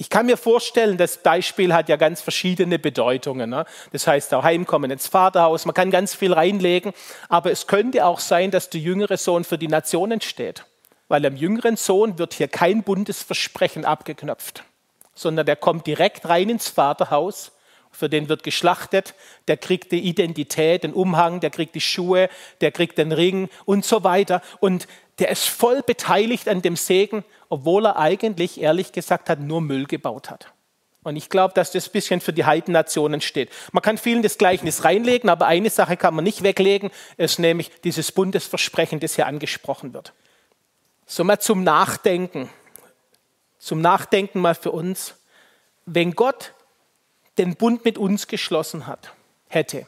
[0.00, 3.50] Ich kann mir vorstellen, das Beispiel hat ja ganz verschiedene Bedeutungen.
[3.50, 3.64] Ne?
[3.90, 6.92] Das heißt auch Heimkommen ins Vaterhaus, man kann ganz viel reinlegen,
[7.28, 10.64] aber es könnte auch sein, dass der jüngere Sohn für die Nationen steht.
[11.08, 14.62] Weil am jüngeren Sohn wird hier kein Bundesversprechen abgeknöpft,
[15.14, 17.50] sondern der kommt direkt rein ins Vaterhaus
[17.98, 19.14] für den wird geschlachtet,
[19.48, 22.28] der kriegt die Identität, den Umhang, der kriegt die Schuhe,
[22.60, 24.40] der kriegt den Ring und so weiter.
[24.60, 24.86] Und
[25.18, 29.86] der ist voll beteiligt an dem Segen, obwohl er eigentlich, ehrlich gesagt hat, nur Müll
[29.86, 30.52] gebaut hat.
[31.02, 33.50] Und ich glaube, dass das ein bisschen für die Heidennationen steht.
[33.72, 37.80] Man kann vielen das Gleichnis reinlegen, aber eine Sache kann man nicht weglegen, ist nämlich
[37.82, 40.12] dieses Bundesversprechen, das hier angesprochen wird.
[41.04, 42.48] So mal zum Nachdenken.
[43.58, 45.16] Zum Nachdenken mal für uns.
[45.84, 46.52] Wenn Gott
[47.38, 49.12] den Bund mit uns geschlossen hat,
[49.48, 49.86] hätte,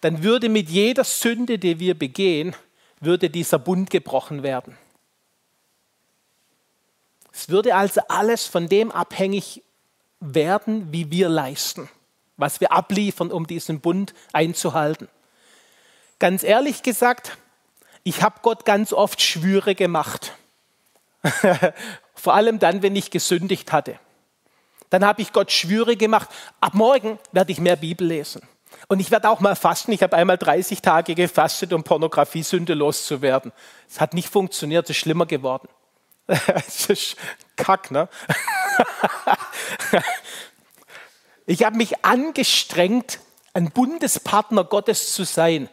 [0.00, 2.54] dann würde mit jeder Sünde, die wir begehen,
[3.00, 4.76] würde dieser Bund gebrochen werden.
[7.32, 9.62] Es würde also alles von dem abhängig
[10.20, 11.88] werden, wie wir leisten,
[12.36, 15.08] was wir abliefern, um diesen Bund einzuhalten.
[16.18, 17.36] Ganz ehrlich gesagt,
[18.04, 20.32] ich habe Gott ganz oft Schwüre gemacht.
[22.14, 23.98] Vor allem dann, wenn ich gesündigt hatte.
[24.90, 26.28] Dann habe ich Gott Schwüre gemacht.
[26.60, 28.42] Ab morgen werde ich mehr Bibel lesen.
[28.88, 29.92] Und ich werde auch mal fasten.
[29.92, 33.52] Ich habe einmal 30 Tage gefastet, um Pornografiesünde loszuwerden.
[33.88, 35.68] Es hat nicht funktioniert, es ist schlimmer geworden.
[36.26, 37.16] Es ist
[37.56, 38.08] kack, ne?
[41.46, 43.20] Ich habe mich angestrengt,
[43.52, 45.68] ein Bundespartner Gottes zu sein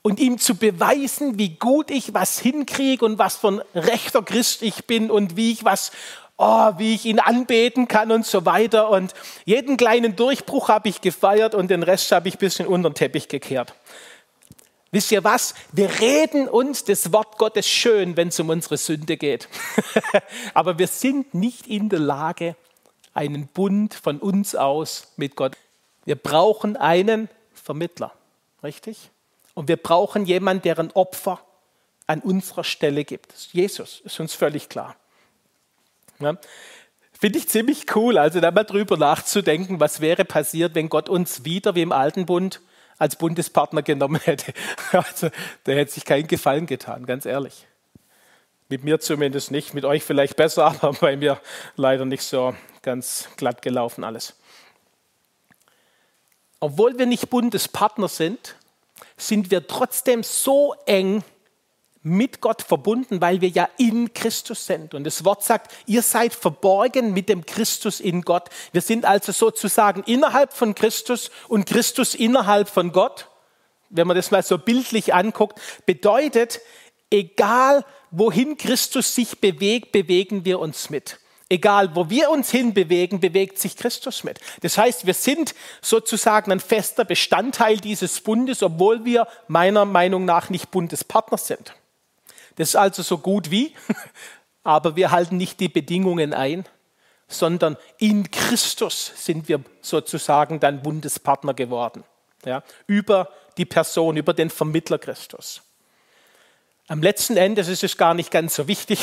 [0.00, 4.62] und ihm zu beweisen, wie gut ich was hinkriege und was für ein rechter Christ
[4.62, 5.92] ich bin und wie ich was,
[6.36, 8.90] oh, wie ich ihn anbeten kann und so weiter.
[8.90, 9.14] Und
[9.44, 12.94] jeden kleinen Durchbruch habe ich gefeiert und den Rest habe ich ein bisschen unter den
[12.94, 13.74] Teppich gekehrt.
[14.90, 15.54] Wisst ihr was?
[15.72, 19.48] Wir reden uns das Wort Gottes schön, wenn es um unsere Sünde geht.
[20.54, 22.56] Aber wir sind nicht in der Lage,
[23.14, 25.56] einen Bund von uns aus mit Gott.
[26.04, 28.12] Wir brauchen einen Vermittler,
[28.62, 29.10] richtig?
[29.54, 31.40] Und wir brauchen jemanden, der ein Opfer
[32.06, 33.32] an unserer Stelle gibt.
[33.52, 34.96] Jesus, ist uns völlig klar.
[36.24, 36.36] Ja?
[37.12, 41.44] Finde ich ziemlich cool, also da mal drüber nachzudenken, was wäre passiert, wenn Gott uns
[41.44, 42.60] wieder wie im alten Bund
[42.98, 44.52] als Bundespartner genommen hätte.
[44.92, 45.30] Also
[45.66, 47.66] der hätte sich keinen Gefallen getan, ganz ehrlich.
[48.68, 51.40] Mit mir zumindest nicht, mit euch vielleicht besser, aber bei mir
[51.76, 54.34] leider nicht so ganz glatt gelaufen alles.
[56.58, 58.56] Obwohl wir nicht Bundespartner sind,
[59.16, 61.24] sind wir trotzdem so eng
[62.02, 64.94] mit Gott verbunden, weil wir ja in Christus sind.
[64.94, 68.48] Und das Wort sagt, ihr seid verborgen mit dem Christus in Gott.
[68.72, 73.28] Wir sind also sozusagen innerhalb von Christus und Christus innerhalb von Gott.
[73.88, 76.60] Wenn man das mal so bildlich anguckt, bedeutet,
[77.10, 81.18] egal wohin Christus sich bewegt, bewegen wir uns mit.
[81.48, 84.40] Egal, wo wir uns hinbewegen, bewegt sich Christus mit.
[84.62, 90.48] Das heißt, wir sind sozusagen ein fester Bestandteil dieses Bundes, obwohl wir meiner Meinung nach
[90.48, 91.74] nicht Bundespartner sind.
[92.56, 93.74] Das ist also so gut wie,
[94.64, 96.64] aber wir halten nicht die Bedingungen ein,
[97.28, 102.04] sondern in Christus sind wir sozusagen dann Bundespartner geworden.
[102.44, 105.62] Ja, über die Person, über den Vermittler Christus.
[106.88, 109.00] Am letzten Ende ist es gar nicht ganz so wichtig.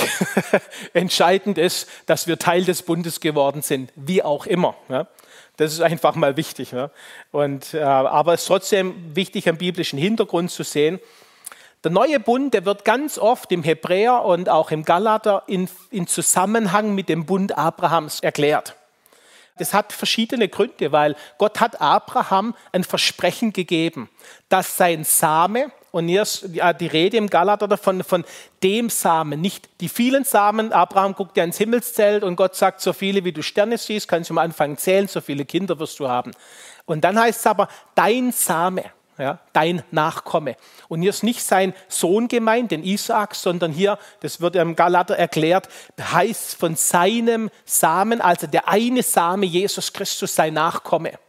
[0.93, 4.75] Entscheidend ist, dass wir Teil des Bundes geworden sind, wie auch immer.
[4.89, 5.07] Ja.
[5.55, 6.71] Das ist einfach mal wichtig.
[6.71, 6.91] Ja.
[7.31, 10.99] Und, äh, aber es ist trotzdem wichtig, am biblischen Hintergrund zu sehen.
[11.85, 16.07] Der neue Bund, der wird ganz oft im Hebräer und auch im Galater in, in
[16.07, 18.75] Zusammenhang mit dem Bund Abrahams erklärt.
[19.59, 24.09] Das hat verschiedene Gründe, weil Gott hat Abraham ein Versprechen gegeben,
[24.49, 28.25] dass sein Same, und hier ist die Rede im Galater davon, von
[28.61, 30.73] dem Samen, nicht die vielen Samen.
[30.73, 34.29] Abraham guckt ja ins Himmelszelt und Gott sagt, so viele wie du Sterne siehst, kannst
[34.29, 36.31] du am Anfang zählen, so viele Kinder wirst du haben.
[36.85, 38.83] Und dann heißt es aber, dein Same,
[39.19, 40.55] ja, dein Nachkomme.
[40.87, 45.17] Und hier ist nicht sein Sohn gemeint, den Isaak, sondern hier, das wird im Galater
[45.17, 45.67] erklärt,
[45.99, 51.19] heißt von seinem Samen, also der eine Same, Jesus Christus, sein Nachkomme.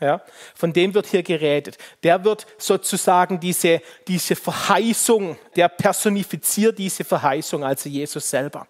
[0.00, 0.22] Ja,
[0.54, 1.76] von dem wird hier geredet.
[2.04, 8.68] Der wird sozusagen diese, diese Verheißung, der personifiziert diese Verheißung, also Jesus selber.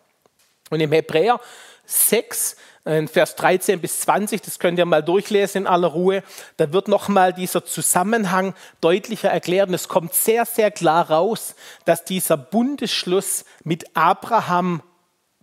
[0.70, 1.38] Und im Hebräer
[1.84, 2.56] 6,
[3.08, 6.22] Vers 13 bis 20, das könnt ihr mal durchlesen in aller Ruhe,
[6.56, 9.68] da wird nochmal dieser Zusammenhang deutlicher erklärt.
[9.68, 14.82] Und es kommt sehr, sehr klar raus, dass dieser Bundesschluss mit Abraham,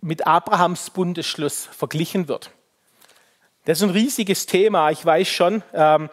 [0.00, 2.50] mit Abrahams Bundesschluss verglichen wird.
[3.64, 5.62] Das ist ein riesiges Thema, ich weiß schon.
[5.72, 6.08] Ähm,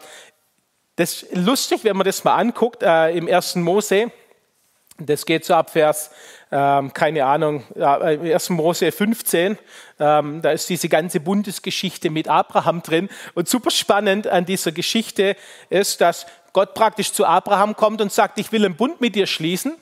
[0.96, 4.12] das ist lustig, wenn man das mal anguckt äh, im ersten Mose.
[4.98, 6.10] Das geht so ab Vers,
[6.52, 8.50] ähm, keine Ahnung, im 1.
[8.50, 9.58] Mose 15.
[9.98, 13.08] Ähm, da ist diese ganze Bundesgeschichte mit Abraham drin.
[13.34, 15.36] Und super spannend an dieser Geschichte
[15.68, 19.26] ist, dass Gott praktisch zu Abraham kommt und sagt, ich will einen Bund mit dir
[19.26, 19.74] schließen.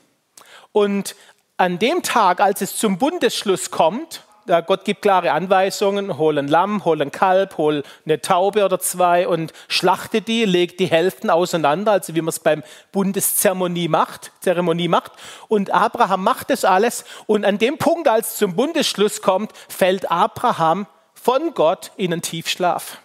[0.71, 1.15] Und
[1.57, 6.83] an dem Tag, als es zum Bundesschluss kommt, Gott gibt klare Anweisungen, hol ein Lamm,
[6.85, 11.93] hol ein Kalb, hol eine Taube oder zwei und schlachte die, legt die Hälften auseinander,
[11.93, 15.13] also wie man es beim Bundeszeremonie macht, Zeremonie macht.
[15.47, 20.11] Und Abraham macht das alles und an dem Punkt, als es zum Bundesschluss kommt, fällt
[20.11, 22.97] Abraham von Gott in einen Tiefschlaf.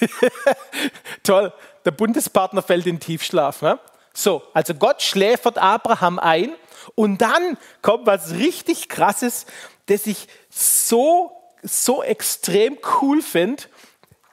[1.22, 1.52] Toll,
[1.84, 3.62] der Bundespartner fällt in den Tiefschlaf.
[3.62, 3.78] Ne?
[4.12, 6.52] So, also Gott schläfert Abraham ein
[6.94, 9.46] und dann kommt was richtig krasses
[9.86, 13.64] das ich so, so extrem cool finde.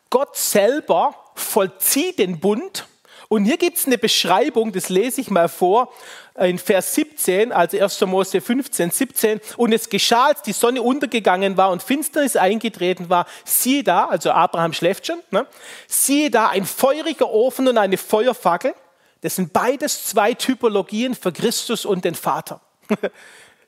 [0.10, 2.88] Gott selber vollzieht den Bund.
[3.30, 5.92] Und hier gibt es eine Beschreibung, das lese ich mal vor,
[6.40, 8.02] in Vers 17, also 1.
[8.02, 9.42] Mose 15, 17.
[9.58, 14.32] Und es geschah, als die Sonne untergegangen war und Finsternis eingetreten war, siehe da, also
[14.32, 15.48] Abraham schläft schon, ne?
[15.88, 18.74] siehe da ein feuriger Ofen und eine Feuerfackel.
[19.22, 22.62] Das sind beides zwei Typologien für Christus und den Vater.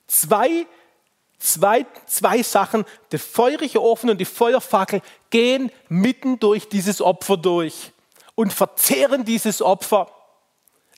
[0.08, 0.66] zwei
[1.46, 7.92] Zwei, zwei Sachen, der feurige Ofen und die Feuerfackel gehen mitten durch dieses Opfer durch
[8.34, 10.10] und verzehren dieses Opfer.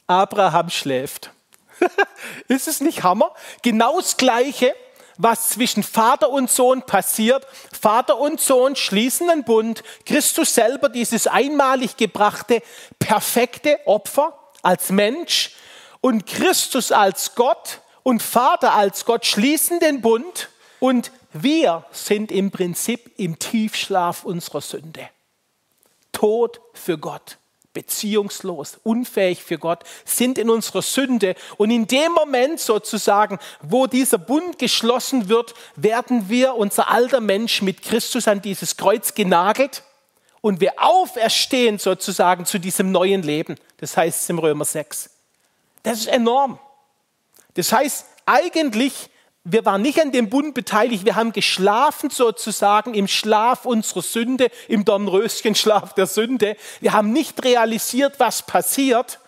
[0.08, 1.32] Abraham schläft.
[2.48, 3.34] Ist es nicht Hammer?
[3.62, 4.74] Genau das Gleiche,
[5.18, 7.46] was zwischen Vater und Sohn passiert.
[7.78, 9.84] Vater und Sohn schließen einen Bund.
[10.06, 12.64] Christus selber, dieses einmalig gebrachte,
[13.00, 15.58] perfekte Opfer als Mensch
[16.00, 20.48] und Christus als Gott und Vater als Gott schließen den Bund
[20.80, 25.10] und wir sind im Prinzip im Tiefschlaf unserer Sünde.
[26.14, 27.38] Tod für Gott
[27.74, 31.36] beziehungslos, unfähig für Gott, sind in unserer Sünde.
[31.58, 37.62] Und in dem Moment sozusagen, wo dieser Bund geschlossen wird, werden wir, unser alter Mensch,
[37.62, 39.84] mit Christus an dieses Kreuz genagelt
[40.40, 43.58] und wir auferstehen sozusagen zu diesem neuen Leben.
[43.80, 45.10] Das heißt es im Römer 6.
[45.84, 46.58] Das ist enorm.
[47.58, 49.10] Das heißt, eigentlich
[49.50, 54.50] wir waren nicht an dem Bund beteiligt, wir haben geschlafen sozusagen im Schlaf unserer Sünde,
[54.68, 56.58] im Dornröschenschlaf der Sünde.
[56.82, 59.20] Wir haben nicht realisiert, was passiert.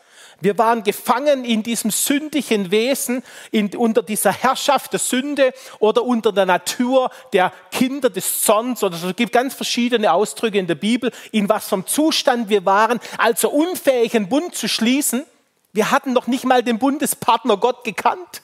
[0.42, 6.34] Wir waren gefangen in diesem sündigen Wesen, in, unter dieser Herrschaft der Sünde oder unter
[6.34, 8.82] der Natur der Kinder des Zorns.
[8.84, 13.50] Es gibt ganz verschiedene Ausdrücke in der Bibel, in was vom Zustand wir waren, also
[13.50, 15.26] unfähig, einen Bund zu schließen.
[15.72, 18.42] Wir hatten noch nicht mal den Bundespartner Gott gekannt.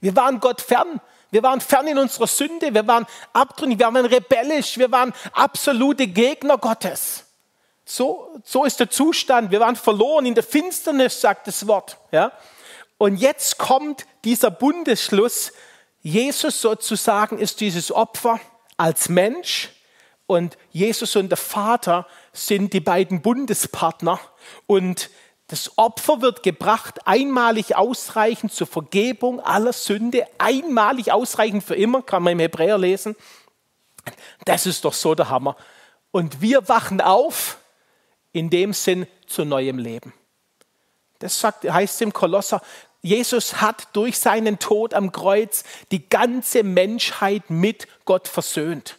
[0.00, 1.00] Wir waren Gott fern.
[1.30, 2.74] Wir waren fern in unserer Sünde.
[2.74, 3.78] Wir waren abtrünnig.
[3.78, 4.78] Wir waren rebellisch.
[4.78, 7.24] Wir waren absolute Gegner Gottes.
[7.84, 9.50] So, so ist der Zustand.
[9.50, 11.98] Wir waren verloren in der Finsternis, sagt das Wort.
[12.10, 12.32] Ja?
[12.98, 15.52] Und jetzt kommt dieser Bundesschluss.
[16.00, 18.40] Jesus sozusagen ist dieses Opfer
[18.76, 19.70] als Mensch
[20.26, 24.18] und Jesus und der Vater sind die beiden Bundespartner
[24.66, 25.10] und
[25.52, 32.22] das Opfer wird gebracht, einmalig ausreichend zur Vergebung aller Sünde, einmalig ausreichend für immer, kann
[32.22, 33.16] man im Hebräer lesen.
[34.46, 35.54] Das ist doch so der Hammer.
[36.10, 37.58] Und wir wachen auf,
[38.32, 40.14] in dem Sinn zu neuem Leben.
[41.18, 42.62] Das sagt, heißt im Kolosser,
[43.02, 48.96] Jesus hat durch seinen Tod am Kreuz die ganze Menschheit mit Gott versöhnt.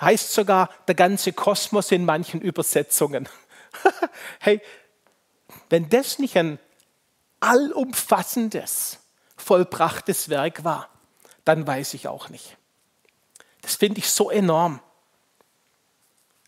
[0.00, 3.28] Heißt sogar der ganze Kosmos in manchen Übersetzungen.
[4.38, 4.60] hey,
[5.72, 6.58] wenn das nicht ein
[7.40, 8.98] allumfassendes,
[9.38, 10.90] vollbrachtes Werk war,
[11.46, 12.58] dann weiß ich auch nicht.
[13.62, 14.80] Das finde ich so enorm.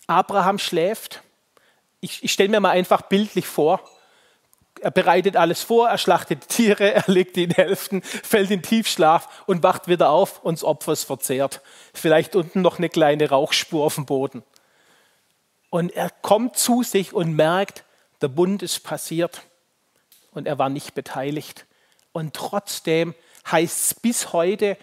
[0.06, 1.22] Abraham schläft.
[2.00, 3.80] Ich, ich stelle mir mal einfach bildlich vor.
[4.82, 9.44] Er bereitet alles vor, er schlachtet Tiere, er legt die in Hälften, fällt in Tiefschlaf
[9.46, 11.62] und wacht wieder auf und das Opfer ist verzehrt.
[11.94, 14.42] Vielleicht unten noch eine kleine Rauchspur auf dem Boden.
[15.70, 17.84] Und er kommt zu sich und merkt,
[18.20, 19.42] der Bund ist passiert
[20.32, 21.66] und er war nicht beteiligt.
[22.12, 23.14] Und trotzdem
[23.50, 24.76] heißt es bis heute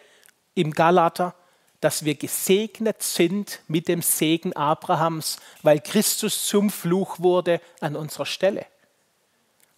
[0.53, 1.33] im Galater,
[1.79, 8.27] dass wir gesegnet sind mit dem Segen Abrahams, weil Christus zum Fluch wurde an unserer
[8.27, 8.65] Stelle.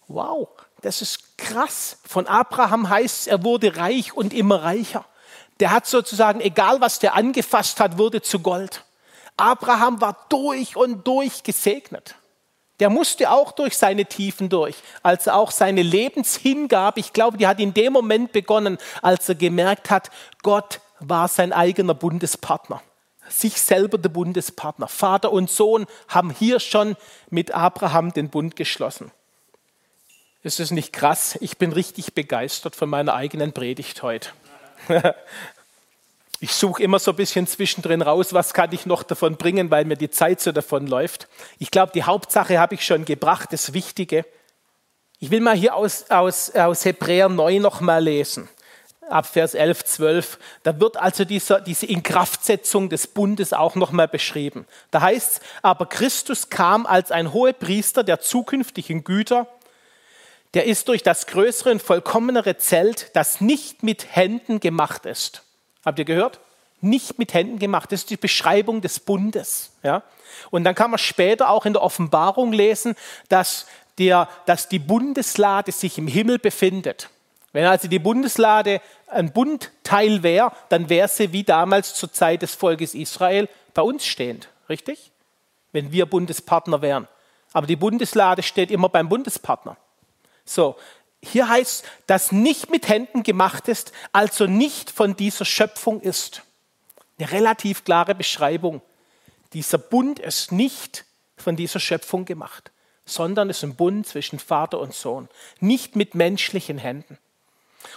[0.06, 0.48] Wow,
[0.82, 1.98] das ist krass.
[2.06, 5.06] Von Abraham heißt es, er wurde reich und immer reicher.
[5.60, 8.84] Der hat sozusagen, egal was der angefasst hat, wurde zu Gold.
[9.36, 12.16] Abraham war durch und durch gesegnet.
[12.80, 17.60] Der musste auch durch seine Tiefen durch, als auch seine Lebenshingabe, ich glaube, die hat
[17.60, 20.10] in dem Moment begonnen, als er gemerkt hat,
[20.42, 22.82] Gott war sein eigener Bundespartner,
[23.28, 24.88] sich selber der Bundespartner.
[24.88, 26.96] Vater und Sohn haben hier schon
[27.30, 29.12] mit Abraham den Bund geschlossen.
[30.42, 31.38] Ist es nicht krass?
[31.40, 34.30] Ich bin richtig begeistert von meiner eigenen Predigt heute.
[36.40, 39.84] Ich suche immer so ein bisschen zwischendrin raus, was kann ich noch davon bringen, weil
[39.84, 41.28] mir die Zeit so davon läuft.
[41.58, 44.24] Ich glaube, die Hauptsache habe ich schon gebracht, das Wichtige.
[45.20, 48.48] Ich will mal hier aus, aus, aus Hebräer 9 noch mal lesen,
[49.08, 50.38] ab Vers 11, 12.
[50.64, 54.66] Da wird also dieser, diese Inkraftsetzung des Bundes auch noch mal beschrieben.
[54.90, 59.46] Da heißt es, aber Christus kam als ein Hohepriester der zukünftigen Güter,
[60.52, 65.44] der ist durch das größere und vollkommenere Zelt, das nicht mit Händen gemacht ist
[65.84, 66.40] Habt ihr gehört?
[66.80, 67.92] Nicht mit Händen gemacht.
[67.92, 69.72] Das ist die Beschreibung des Bundes.
[69.82, 70.02] Ja?
[70.50, 72.94] Und dann kann man später auch in der Offenbarung lesen,
[73.28, 73.66] dass,
[73.98, 77.08] der, dass die Bundeslade sich im Himmel befindet.
[77.52, 82.54] Wenn also die Bundeslade ein Bundteil wäre, dann wäre sie wie damals zur Zeit des
[82.54, 85.12] Volkes Israel bei uns stehend, richtig?
[85.70, 87.06] Wenn wir Bundespartner wären.
[87.52, 89.76] Aber die Bundeslade steht immer beim Bundespartner.
[90.44, 90.76] So,
[91.24, 96.42] hier heißt, dass nicht mit Händen gemacht ist, also nicht von dieser Schöpfung ist.
[97.18, 98.82] Eine relativ klare Beschreibung.
[99.52, 101.04] Dieser Bund ist nicht
[101.36, 102.72] von dieser Schöpfung gemacht,
[103.04, 105.28] sondern ist ein Bund zwischen Vater und Sohn,
[105.60, 107.18] nicht mit menschlichen Händen.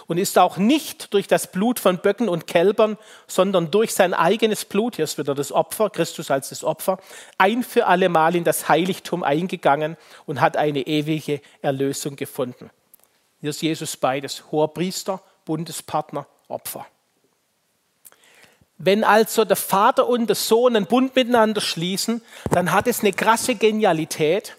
[0.06, 4.66] Und ist auch nicht durch das Blut von Böcken und Kälbern, sondern durch sein eigenes
[4.66, 6.98] Blut, hier ist wieder das Opfer, Christus als das Opfer,
[7.38, 9.96] ein für allemal in das Heiligtum eingegangen
[10.26, 12.70] und hat eine ewige Erlösung gefunden.
[13.40, 16.86] Hier ist Jesus beides, hoher Priester, Bundespartner, Opfer.
[18.78, 23.12] Wenn also der Vater und der Sohn einen Bund miteinander schließen, dann hat es eine
[23.12, 24.56] krasse Genialität,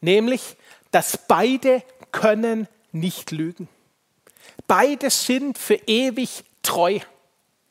[0.00, 0.56] nämlich,
[0.92, 3.68] dass beide können nicht lügen.
[4.66, 7.00] Beide sind für ewig treu.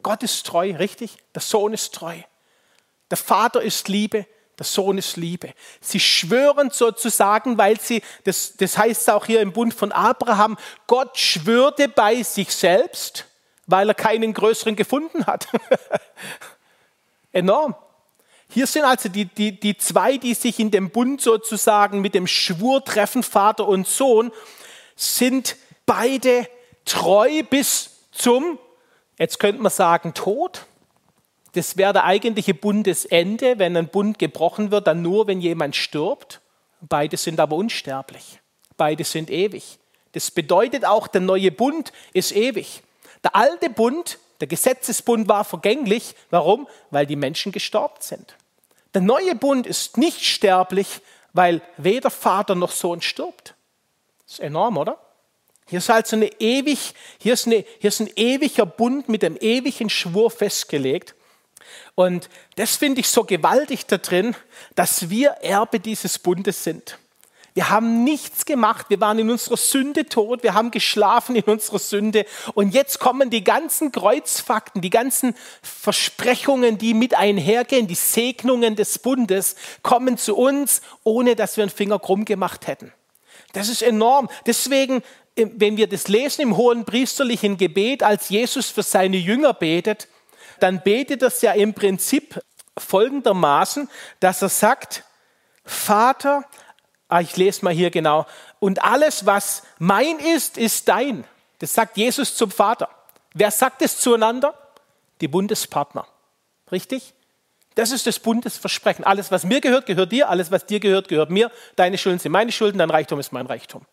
[0.04, 1.18] Gott ist treu, richtig?
[1.34, 2.18] Der Sohn ist treu.
[3.10, 4.26] Der Vater ist Liebe,
[4.58, 5.54] der Sohn ist Liebe.
[5.82, 11.18] Sie schwören sozusagen, weil sie, das, das heißt auch hier im Bund von Abraham, Gott
[11.18, 13.26] schwörte bei sich selbst,
[13.68, 15.48] weil er keinen größeren gefunden hat.
[17.32, 17.76] Enorm.
[18.50, 22.28] Hier sind also die, die, die zwei, die sich in dem Bund sozusagen mit dem
[22.28, 24.32] Schwur treffen, Vater und Sohn,
[24.96, 26.48] sind beide
[26.86, 28.58] treu bis zum,
[29.18, 30.66] jetzt könnte man sagen, Tod.
[31.56, 33.58] Das wäre der eigentliche Bundesende.
[33.60, 36.42] Wenn ein Bund gebrochen wird, dann nur, wenn jemand stirbt.
[36.82, 38.42] Beide sind aber unsterblich.
[38.76, 39.80] Beide sind ewig.
[40.12, 42.84] Das bedeutet auch, der neue Bund ist ewig.
[43.24, 46.16] Der alte Bund, der Gesetzesbund war vergänglich.
[46.30, 46.68] Warum?
[46.92, 48.36] Weil die Menschen gestorben sind.
[48.94, 51.00] Der neue Bund ist nicht sterblich,
[51.32, 53.56] weil weder Vater noch Sohn stirbt.
[54.26, 55.00] Das ist enorm, oder?
[55.68, 59.38] Hier ist also eine ewig, hier ist, eine, hier ist ein ewiger Bund mit einem
[59.38, 61.16] ewigen Schwur festgelegt.
[61.96, 64.36] Und das finde ich so gewaltig da drin,
[64.76, 66.98] dass wir Erbe dieses Bundes sind.
[67.56, 71.80] Wir haben nichts gemacht, wir waren in unserer Sünde tot, wir haben geschlafen in unserer
[71.80, 78.76] Sünde und jetzt kommen die ganzen Kreuzfakten, die ganzen Versprechungen, die mit einhergehen, die Segnungen
[78.76, 82.92] des Bundes, kommen zu uns, ohne dass wir einen Finger krumm gemacht hätten.
[83.54, 84.30] Das ist enorm.
[84.46, 85.02] Deswegen,
[85.38, 90.10] wenn wir das lesen im hohen priesterlichen Gebet, als Jesus für seine Jünger betet,
[90.60, 92.42] dann betet er ja im Prinzip
[92.78, 93.90] folgendermaßen,
[94.20, 95.04] dass er sagt,
[95.64, 96.46] Vater,
[97.08, 98.26] ah, ich lese mal hier genau,
[98.60, 101.26] und alles, was mein ist, ist dein.
[101.60, 102.90] Das sagt Jesus zum Vater.
[103.34, 104.54] Wer sagt es zueinander?
[105.22, 106.08] Die Bundespartner.
[106.72, 107.14] Richtig?
[107.76, 109.06] Das ist das Bundesversprechen.
[109.06, 110.30] Alles, was mir gehört, gehört dir.
[110.30, 111.52] Alles, was dir gehört, gehört mir.
[111.76, 113.86] Deine Schulden sind meine Schulden, dein Reichtum ist mein Reichtum.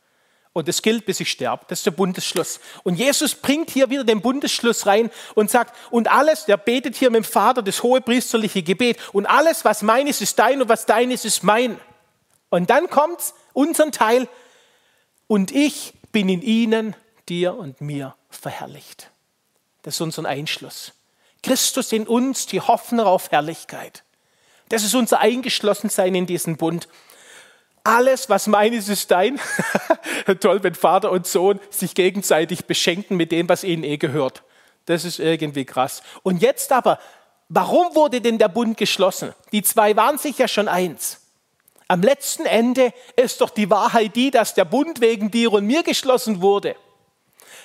[0.54, 1.64] Und das gilt, bis ich sterbe.
[1.68, 2.60] Das ist der Bundesschluss.
[2.82, 7.10] Und Jesus bringt hier wieder den Bundesschluss rein und sagt, und alles, der betet hier
[7.10, 10.68] mit dem Vater das hohe priesterliche Gebet, und alles, was mein ist, ist dein, und
[10.68, 11.80] was dein ist, ist mein.
[12.50, 14.28] Und dann kommt unseren Teil,
[15.26, 16.94] und ich bin in ihnen,
[17.28, 19.10] dir und mir verherrlicht.
[19.82, 20.92] Das ist unser Einschluss.
[21.42, 24.04] Christus in uns, die Hoffnung auf Herrlichkeit.
[24.68, 26.88] Das ist unser Eingeschlossensein in diesen Bund
[27.84, 29.40] alles, was mein ist, ist dein.
[30.40, 34.42] Toll, wenn Vater und Sohn sich gegenseitig beschenken mit dem, was ihnen eh gehört.
[34.86, 36.02] Das ist irgendwie krass.
[36.22, 36.98] Und jetzt aber,
[37.48, 39.34] warum wurde denn der Bund geschlossen?
[39.52, 41.20] Die zwei waren sich ja schon eins.
[41.88, 45.82] Am letzten Ende ist doch die Wahrheit die, dass der Bund wegen dir und mir
[45.82, 46.74] geschlossen wurde.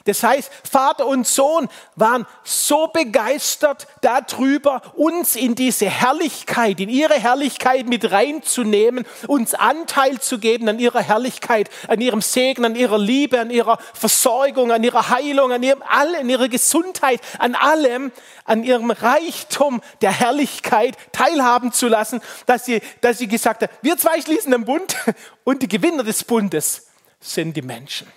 [0.06, 7.16] Das heißt, Vater und Sohn waren so begeistert darüber, uns in diese Herrlichkeit, in ihre
[7.16, 12.98] Herrlichkeit mit reinzunehmen, uns Anteil zu geben an ihrer Herrlichkeit, an ihrem Segen, an ihrer
[12.98, 18.12] Liebe, an ihrer Versorgung, an ihrer Heilung, an ihrem all, an ihrer Gesundheit, an allem,
[18.46, 23.98] an ihrem Reichtum der Herrlichkeit teilhaben zu lassen, dass sie, dass sie gesagt hat, wir
[23.98, 24.96] zwei schließen den Bund
[25.44, 26.88] und die Gewinner des Bundes
[27.20, 28.08] sind die Menschen.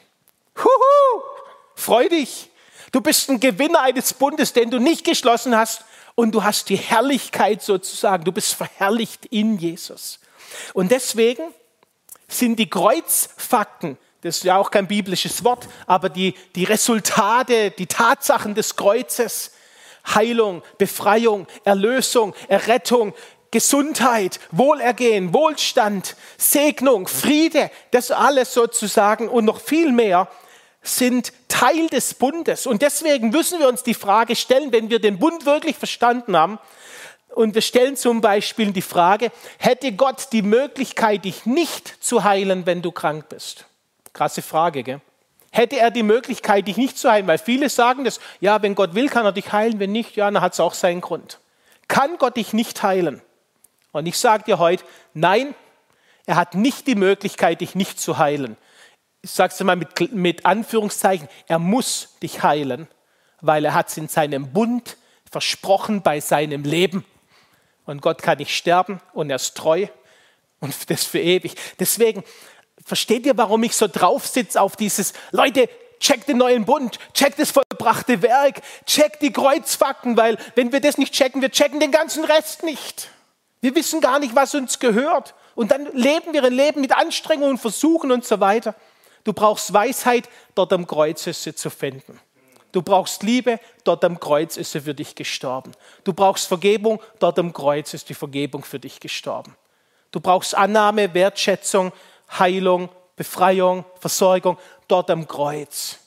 [0.57, 1.40] Huhu!
[1.81, 2.51] Freu dich.
[2.93, 6.77] Du bist ein Gewinner eines Bundes, den du nicht geschlossen hast und du hast die
[6.77, 8.25] Herrlichkeit sozusagen.
[8.25, 10.21] Du bist verherrlicht in Jesus.
[10.75, 11.43] Und deswegen
[12.29, 17.87] sind die Kreuzfakten, das ist ja auch kein biblisches Wort, aber die, die Resultate, die
[17.87, 19.53] Tatsachen des Kreuzes,
[20.15, 23.15] Heilung, Befreiung, Erlösung, Errettung,
[23.51, 30.29] Gesundheit, Wohlergehen, Wohlstand, Segnung, Friede, das alles sozusagen und noch viel mehr
[30.83, 32.67] sind Teil des Bundes.
[32.67, 36.59] Und deswegen müssen wir uns die Frage stellen, wenn wir den Bund wirklich verstanden haben,
[37.35, 42.67] und wir stellen zum Beispiel die Frage, hätte Gott die Möglichkeit, dich nicht zu heilen,
[42.67, 43.67] wenn du krank bist?
[44.13, 45.01] Krasse Frage, gell?
[45.53, 47.27] Hätte er die Möglichkeit, dich nicht zu heilen?
[47.29, 50.31] Weil viele sagen das, ja, wenn Gott will, kann er dich heilen, wenn nicht, ja,
[50.31, 51.39] dann hat es auch seinen Grund.
[51.89, 53.21] Kann Gott dich nicht heilen?
[53.93, 55.55] Und ich sage dir heute, nein,
[56.27, 58.57] er hat nicht die Möglichkeit, dich nicht zu heilen
[59.23, 62.89] ich sage es mal mit, mit Anführungszeichen, er muss dich heilen,
[63.41, 64.97] weil er hat es in seinem Bund
[65.31, 67.05] versprochen bei seinem Leben.
[67.87, 69.87] Und Gott kann nicht sterben und er ist treu
[70.61, 71.55] und das für ewig.
[71.79, 72.25] Deswegen,
[72.85, 75.69] versteht ihr, warum ich so drauf sitze auf dieses, Leute,
[75.99, 80.97] check den neuen Bund, check das vollbrachte Werk, check die Kreuzfakten, weil wenn wir das
[80.99, 83.11] nicht checken, wir checken den ganzen Rest nicht.
[83.61, 85.35] Wir wissen gar nicht, was uns gehört.
[85.55, 88.75] Und dann leben wir ein Leben mit Anstrengungen, Versuchen und so weiter.
[89.25, 92.21] Du brauchst Weisheit, dort am Kreuz sie zu finden.
[92.73, 95.73] Du brauchst Liebe, dort am Kreuz ist er für dich gestorben.
[96.05, 99.57] Du brauchst Vergebung, dort am Kreuz ist die Vergebung für dich gestorben.
[100.13, 101.93] Du brauchst Annahme, Wertschätzung,
[102.39, 104.57] Heilung, Befreiung, Versorgung,
[104.89, 105.99] dort am Kreuz.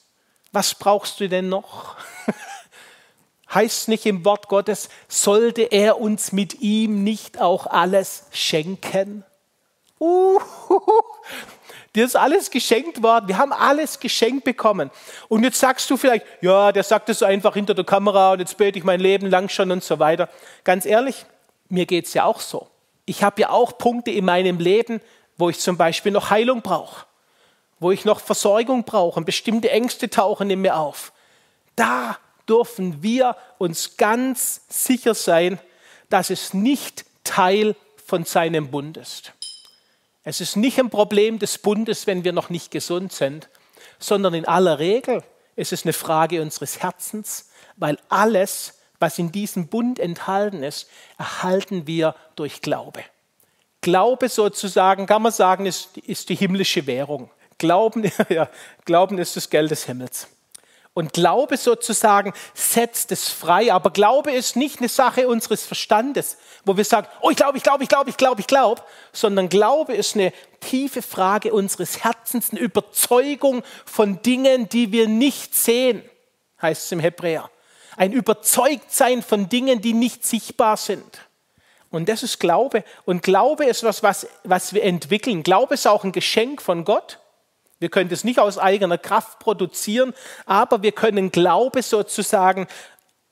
[0.52, 1.98] Was brauchst du denn noch?
[3.54, 9.24] heißt nicht im Wort Gottes, sollte er uns mit ihm nicht auch alles schenken?
[10.00, 10.40] Uh,
[11.96, 13.28] dir ist alles geschenkt worden.
[13.28, 14.90] Wir haben alles geschenkt bekommen.
[15.28, 18.58] Und jetzt sagst du vielleicht, ja, der sagt es einfach hinter der Kamera und jetzt
[18.58, 20.30] bete ich mein Leben lang schon und so weiter.
[20.64, 21.26] Ganz ehrlich,
[21.70, 22.68] mir geht es ja auch so.
[23.06, 25.02] Ich habe ja auch Punkte in meinem Leben,
[25.38, 27.06] wo ich zum Beispiel noch Heilung brauche,
[27.80, 31.12] wo ich noch Versorgung brauche und bestimmte Ängste tauchen in mir auf.
[31.76, 32.18] Da
[32.48, 35.60] dürfen wir uns ganz sicher sein,
[36.10, 37.76] dass es nicht Teil
[38.06, 39.34] von seinem Bund ist.
[40.24, 43.50] Es ist nicht ein Problem des Bundes, wenn wir noch nicht gesund sind,
[44.00, 45.24] sondern in aller Regel
[45.56, 51.88] ist es eine Frage unseres Herzens, weil alles, was in diesem Bund enthalten ist, erhalten
[51.88, 53.04] wir durch Glaube.
[53.82, 57.30] Glaube sozusagen, kann man sagen, ist, ist die himmlische Währung.
[57.58, 58.50] Glauben, ja,
[58.86, 60.28] Glauben ist das Geld des Himmels.
[60.96, 63.74] Und Glaube sozusagen setzt es frei.
[63.74, 67.64] Aber Glaube ist nicht eine Sache unseres Verstandes, wo wir sagen, oh, ich glaube, ich
[67.64, 68.82] glaube, ich glaube, ich glaube, ich glaube,
[69.12, 75.56] sondern Glaube ist eine tiefe Frage unseres Herzens, eine Überzeugung von Dingen, die wir nicht
[75.56, 76.04] sehen,
[76.62, 77.50] heißt es im Hebräer.
[77.98, 81.22] Ein Überzeugtsein von Dingen, die nicht sichtbar sind.
[81.90, 82.84] Und das ist Glaube.
[83.06, 85.44] Und Glaube ist was, was, was wir entwickeln.
[85.44, 87.20] Glaube ist auch ein Geschenk von Gott.
[87.84, 90.14] Wir können das nicht aus eigener Kraft produzieren,
[90.46, 92.68] aber wir können Glaube sozusagen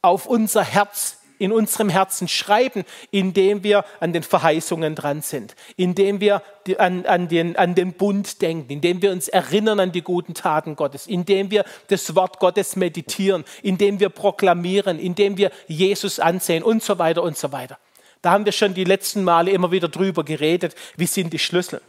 [0.01, 6.19] auf unser Herz in unserem Herzen schreiben, indem wir an den Verheißungen dran sind, indem
[6.19, 6.43] wir
[6.79, 10.75] an, an, den, an den Bund denken, indem wir uns erinnern an die guten Taten
[10.75, 16.83] Gottes, indem wir das Wort Gottes meditieren, indem wir proklamieren, indem wir Jesus ansehen und
[16.83, 17.77] so weiter und so weiter.
[18.21, 21.81] Da haben wir schon die letzten Male immer wieder drüber geredet, wie sind die Schlüssel.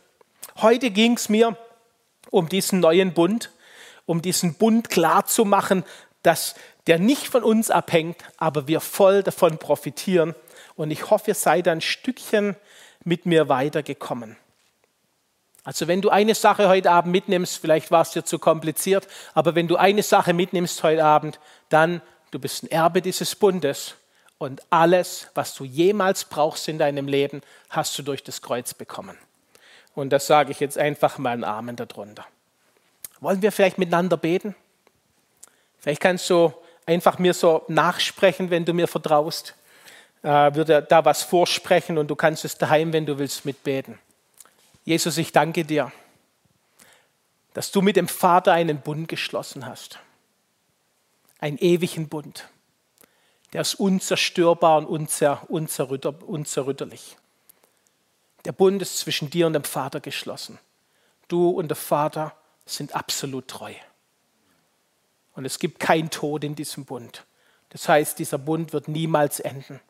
[0.59, 1.57] Heute ging es mir
[2.33, 3.53] um diesen neuen Bund,
[4.07, 5.85] um diesen Bund klar zu machen,
[6.25, 6.57] dass
[6.89, 10.35] der nicht von uns abhängt, aber wir voll davon profitieren.
[10.75, 12.57] Und ich hoffe, ihr seid ein Stückchen
[13.05, 14.37] mit mir weitergekommen.
[15.63, 19.55] Also wenn du eine Sache heute Abend mitnimmst, vielleicht war es dir zu kompliziert, aber
[19.55, 22.01] wenn du eine Sache mitnimmst heute Abend, dann
[22.33, 23.95] du bist ein Erbe dieses Bundes
[24.39, 29.17] und alles, was du jemals brauchst in deinem Leben, hast du durch das Kreuz bekommen.
[29.95, 32.27] Und das sage ich jetzt einfach mal einen Amen darunter.
[33.21, 34.55] Wollen wir vielleicht miteinander beten?
[35.79, 36.53] Vielleicht kannst du
[36.87, 39.55] einfach mir so nachsprechen, wenn du mir vertraust.
[40.23, 43.99] Äh, würde da was vorsprechen und du kannst es daheim, wenn du willst, mitbeten.
[44.85, 45.93] Jesus, ich danke dir,
[47.55, 49.99] dass du mit dem Vater einen Bund geschlossen hast.
[51.39, 52.49] Einen ewigen Bund.
[53.53, 57.17] Der ist unzerstörbar und unzer, unzerrütterlich.
[58.45, 60.59] Der Bund ist zwischen dir und dem Vater geschlossen.
[61.29, 62.35] Du und der Vater
[62.67, 63.73] sind absolut treu.
[65.35, 67.25] Und es gibt kein Tod in diesem Bund.
[67.71, 69.81] Das heißt, dieser Bund wird niemals enden.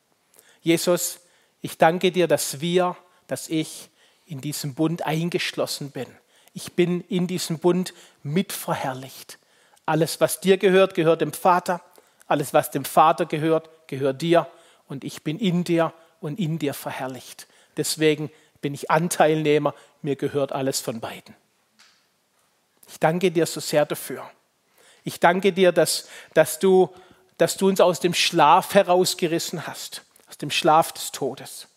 [0.60, 1.20] Jesus,
[1.60, 2.96] ich danke dir, dass wir,
[3.26, 3.88] dass ich
[4.26, 6.06] in diesem Bund eingeschlossen bin.
[6.54, 7.92] Ich bin in diesem Bund
[8.22, 9.38] mitverherrlicht.
[9.84, 11.82] Alles, was dir gehört, gehört dem Vater.
[12.26, 14.46] Alles, was dem Vater gehört, gehört dir.
[14.86, 17.48] Und ich bin in dir und in dir verherrlicht.
[17.76, 18.30] Deswegen
[18.62, 21.36] bin ich Anteilnehmer, mir gehört alles von beiden.
[22.88, 24.28] Ich danke dir so sehr dafür.
[25.04, 26.88] Ich danke dir, dass, dass, du,
[27.36, 31.68] dass du uns aus dem Schlaf herausgerissen hast, aus dem Schlaf des Todes.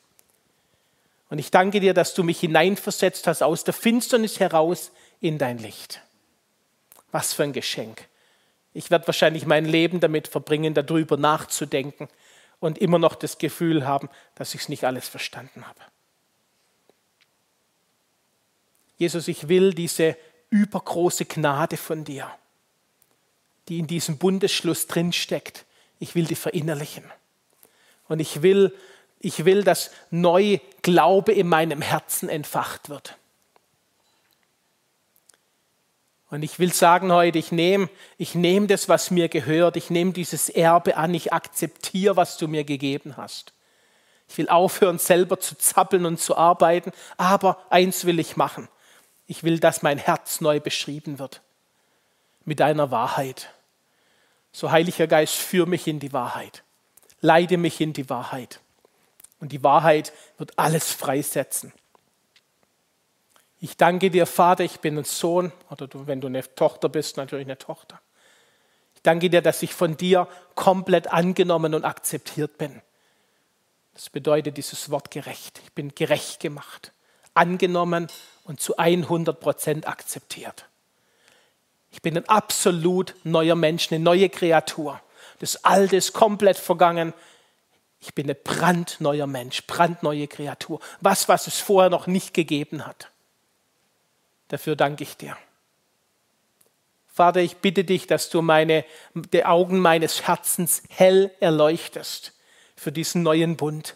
[1.30, 5.58] Und ich danke dir, dass du mich hineinversetzt hast aus der Finsternis heraus in dein
[5.58, 6.02] Licht.
[7.12, 8.08] Was für ein Geschenk.
[8.74, 12.10] Ich werde wahrscheinlich mein Leben damit verbringen, darüber nachzudenken
[12.60, 15.80] und immer noch das Gefühl haben, dass ich es nicht alles verstanden habe.
[18.98, 20.18] Jesus, ich will diese
[20.50, 22.30] übergroße Gnade von dir,
[23.68, 25.66] die in diesem Bundesschluss drinsteckt,
[26.00, 27.04] ich will die verinnerlichen.
[28.08, 28.74] Und ich will,
[29.20, 33.18] ich will, dass neu Glaube in meinem Herzen entfacht wird.
[36.30, 40.12] Und ich will sagen heute, ich nehme ich nehm das, was mir gehört, ich nehme
[40.12, 43.54] dieses Erbe an, ich akzeptiere, was du mir gegeben hast.
[44.28, 48.68] Ich will aufhören, selber zu zappeln und zu arbeiten, aber eins will ich machen.
[49.28, 51.42] Ich will, dass mein Herz neu beschrieben wird
[52.46, 53.50] mit deiner Wahrheit.
[54.52, 56.64] So Heiliger Geist, führ mich in die Wahrheit.
[57.22, 58.60] Leide mich in die Wahrheit.
[59.40, 61.74] Und die Wahrheit wird alles freisetzen.
[63.60, 67.18] Ich danke dir, Vater, ich bin ein Sohn, oder du, wenn du eine Tochter bist,
[67.18, 68.00] natürlich eine Tochter.
[68.94, 72.82] Ich danke dir, dass ich von dir komplett angenommen und akzeptiert bin.
[73.94, 75.60] Das bedeutet dieses Wort gerecht.
[75.64, 76.92] Ich bin gerecht gemacht,
[77.34, 78.08] angenommen
[78.46, 80.66] und zu 100 Prozent akzeptiert.
[81.92, 85.02] Ich bin ein absolut neuer Mensch, eine neue Kreatur.
[85.40, 87.14] Das Alte ist komplett vergangen.
[88.00, 90.80] Ich bin ein brandneuer Mensch, brandneue Kreatur.
[91.02, 93.12] Was, was es vorher noch nicht gegeben hat.
[94.50, 95.36] Dafür danke ich dir.
[97.08, 102.34] Vater, ich bitte dich, dass du meine, die Augen meines Herzens hell erleuchtest
[102.76, 103.96] für diesen neuen Bund,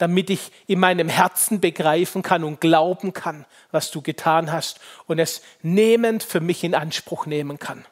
[0.00, 5.18] damit ich in meinem Herzen begreifen kann und glauben kann, was du getan hast und
[5.18, 7.84] es nehmend für mich in Anspruch nehmen kann.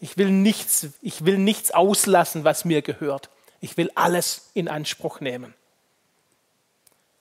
[0.00, 3.30] Ich will nichts, ich will nichts auslassen, was mir gehört.
[3.60, 5.54] Ich will alles in Anspruch nehmen.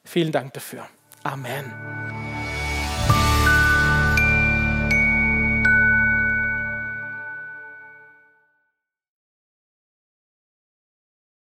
[0.03, 0.87] Vielen Dank dafür.
[1.23, 2.18] Amen.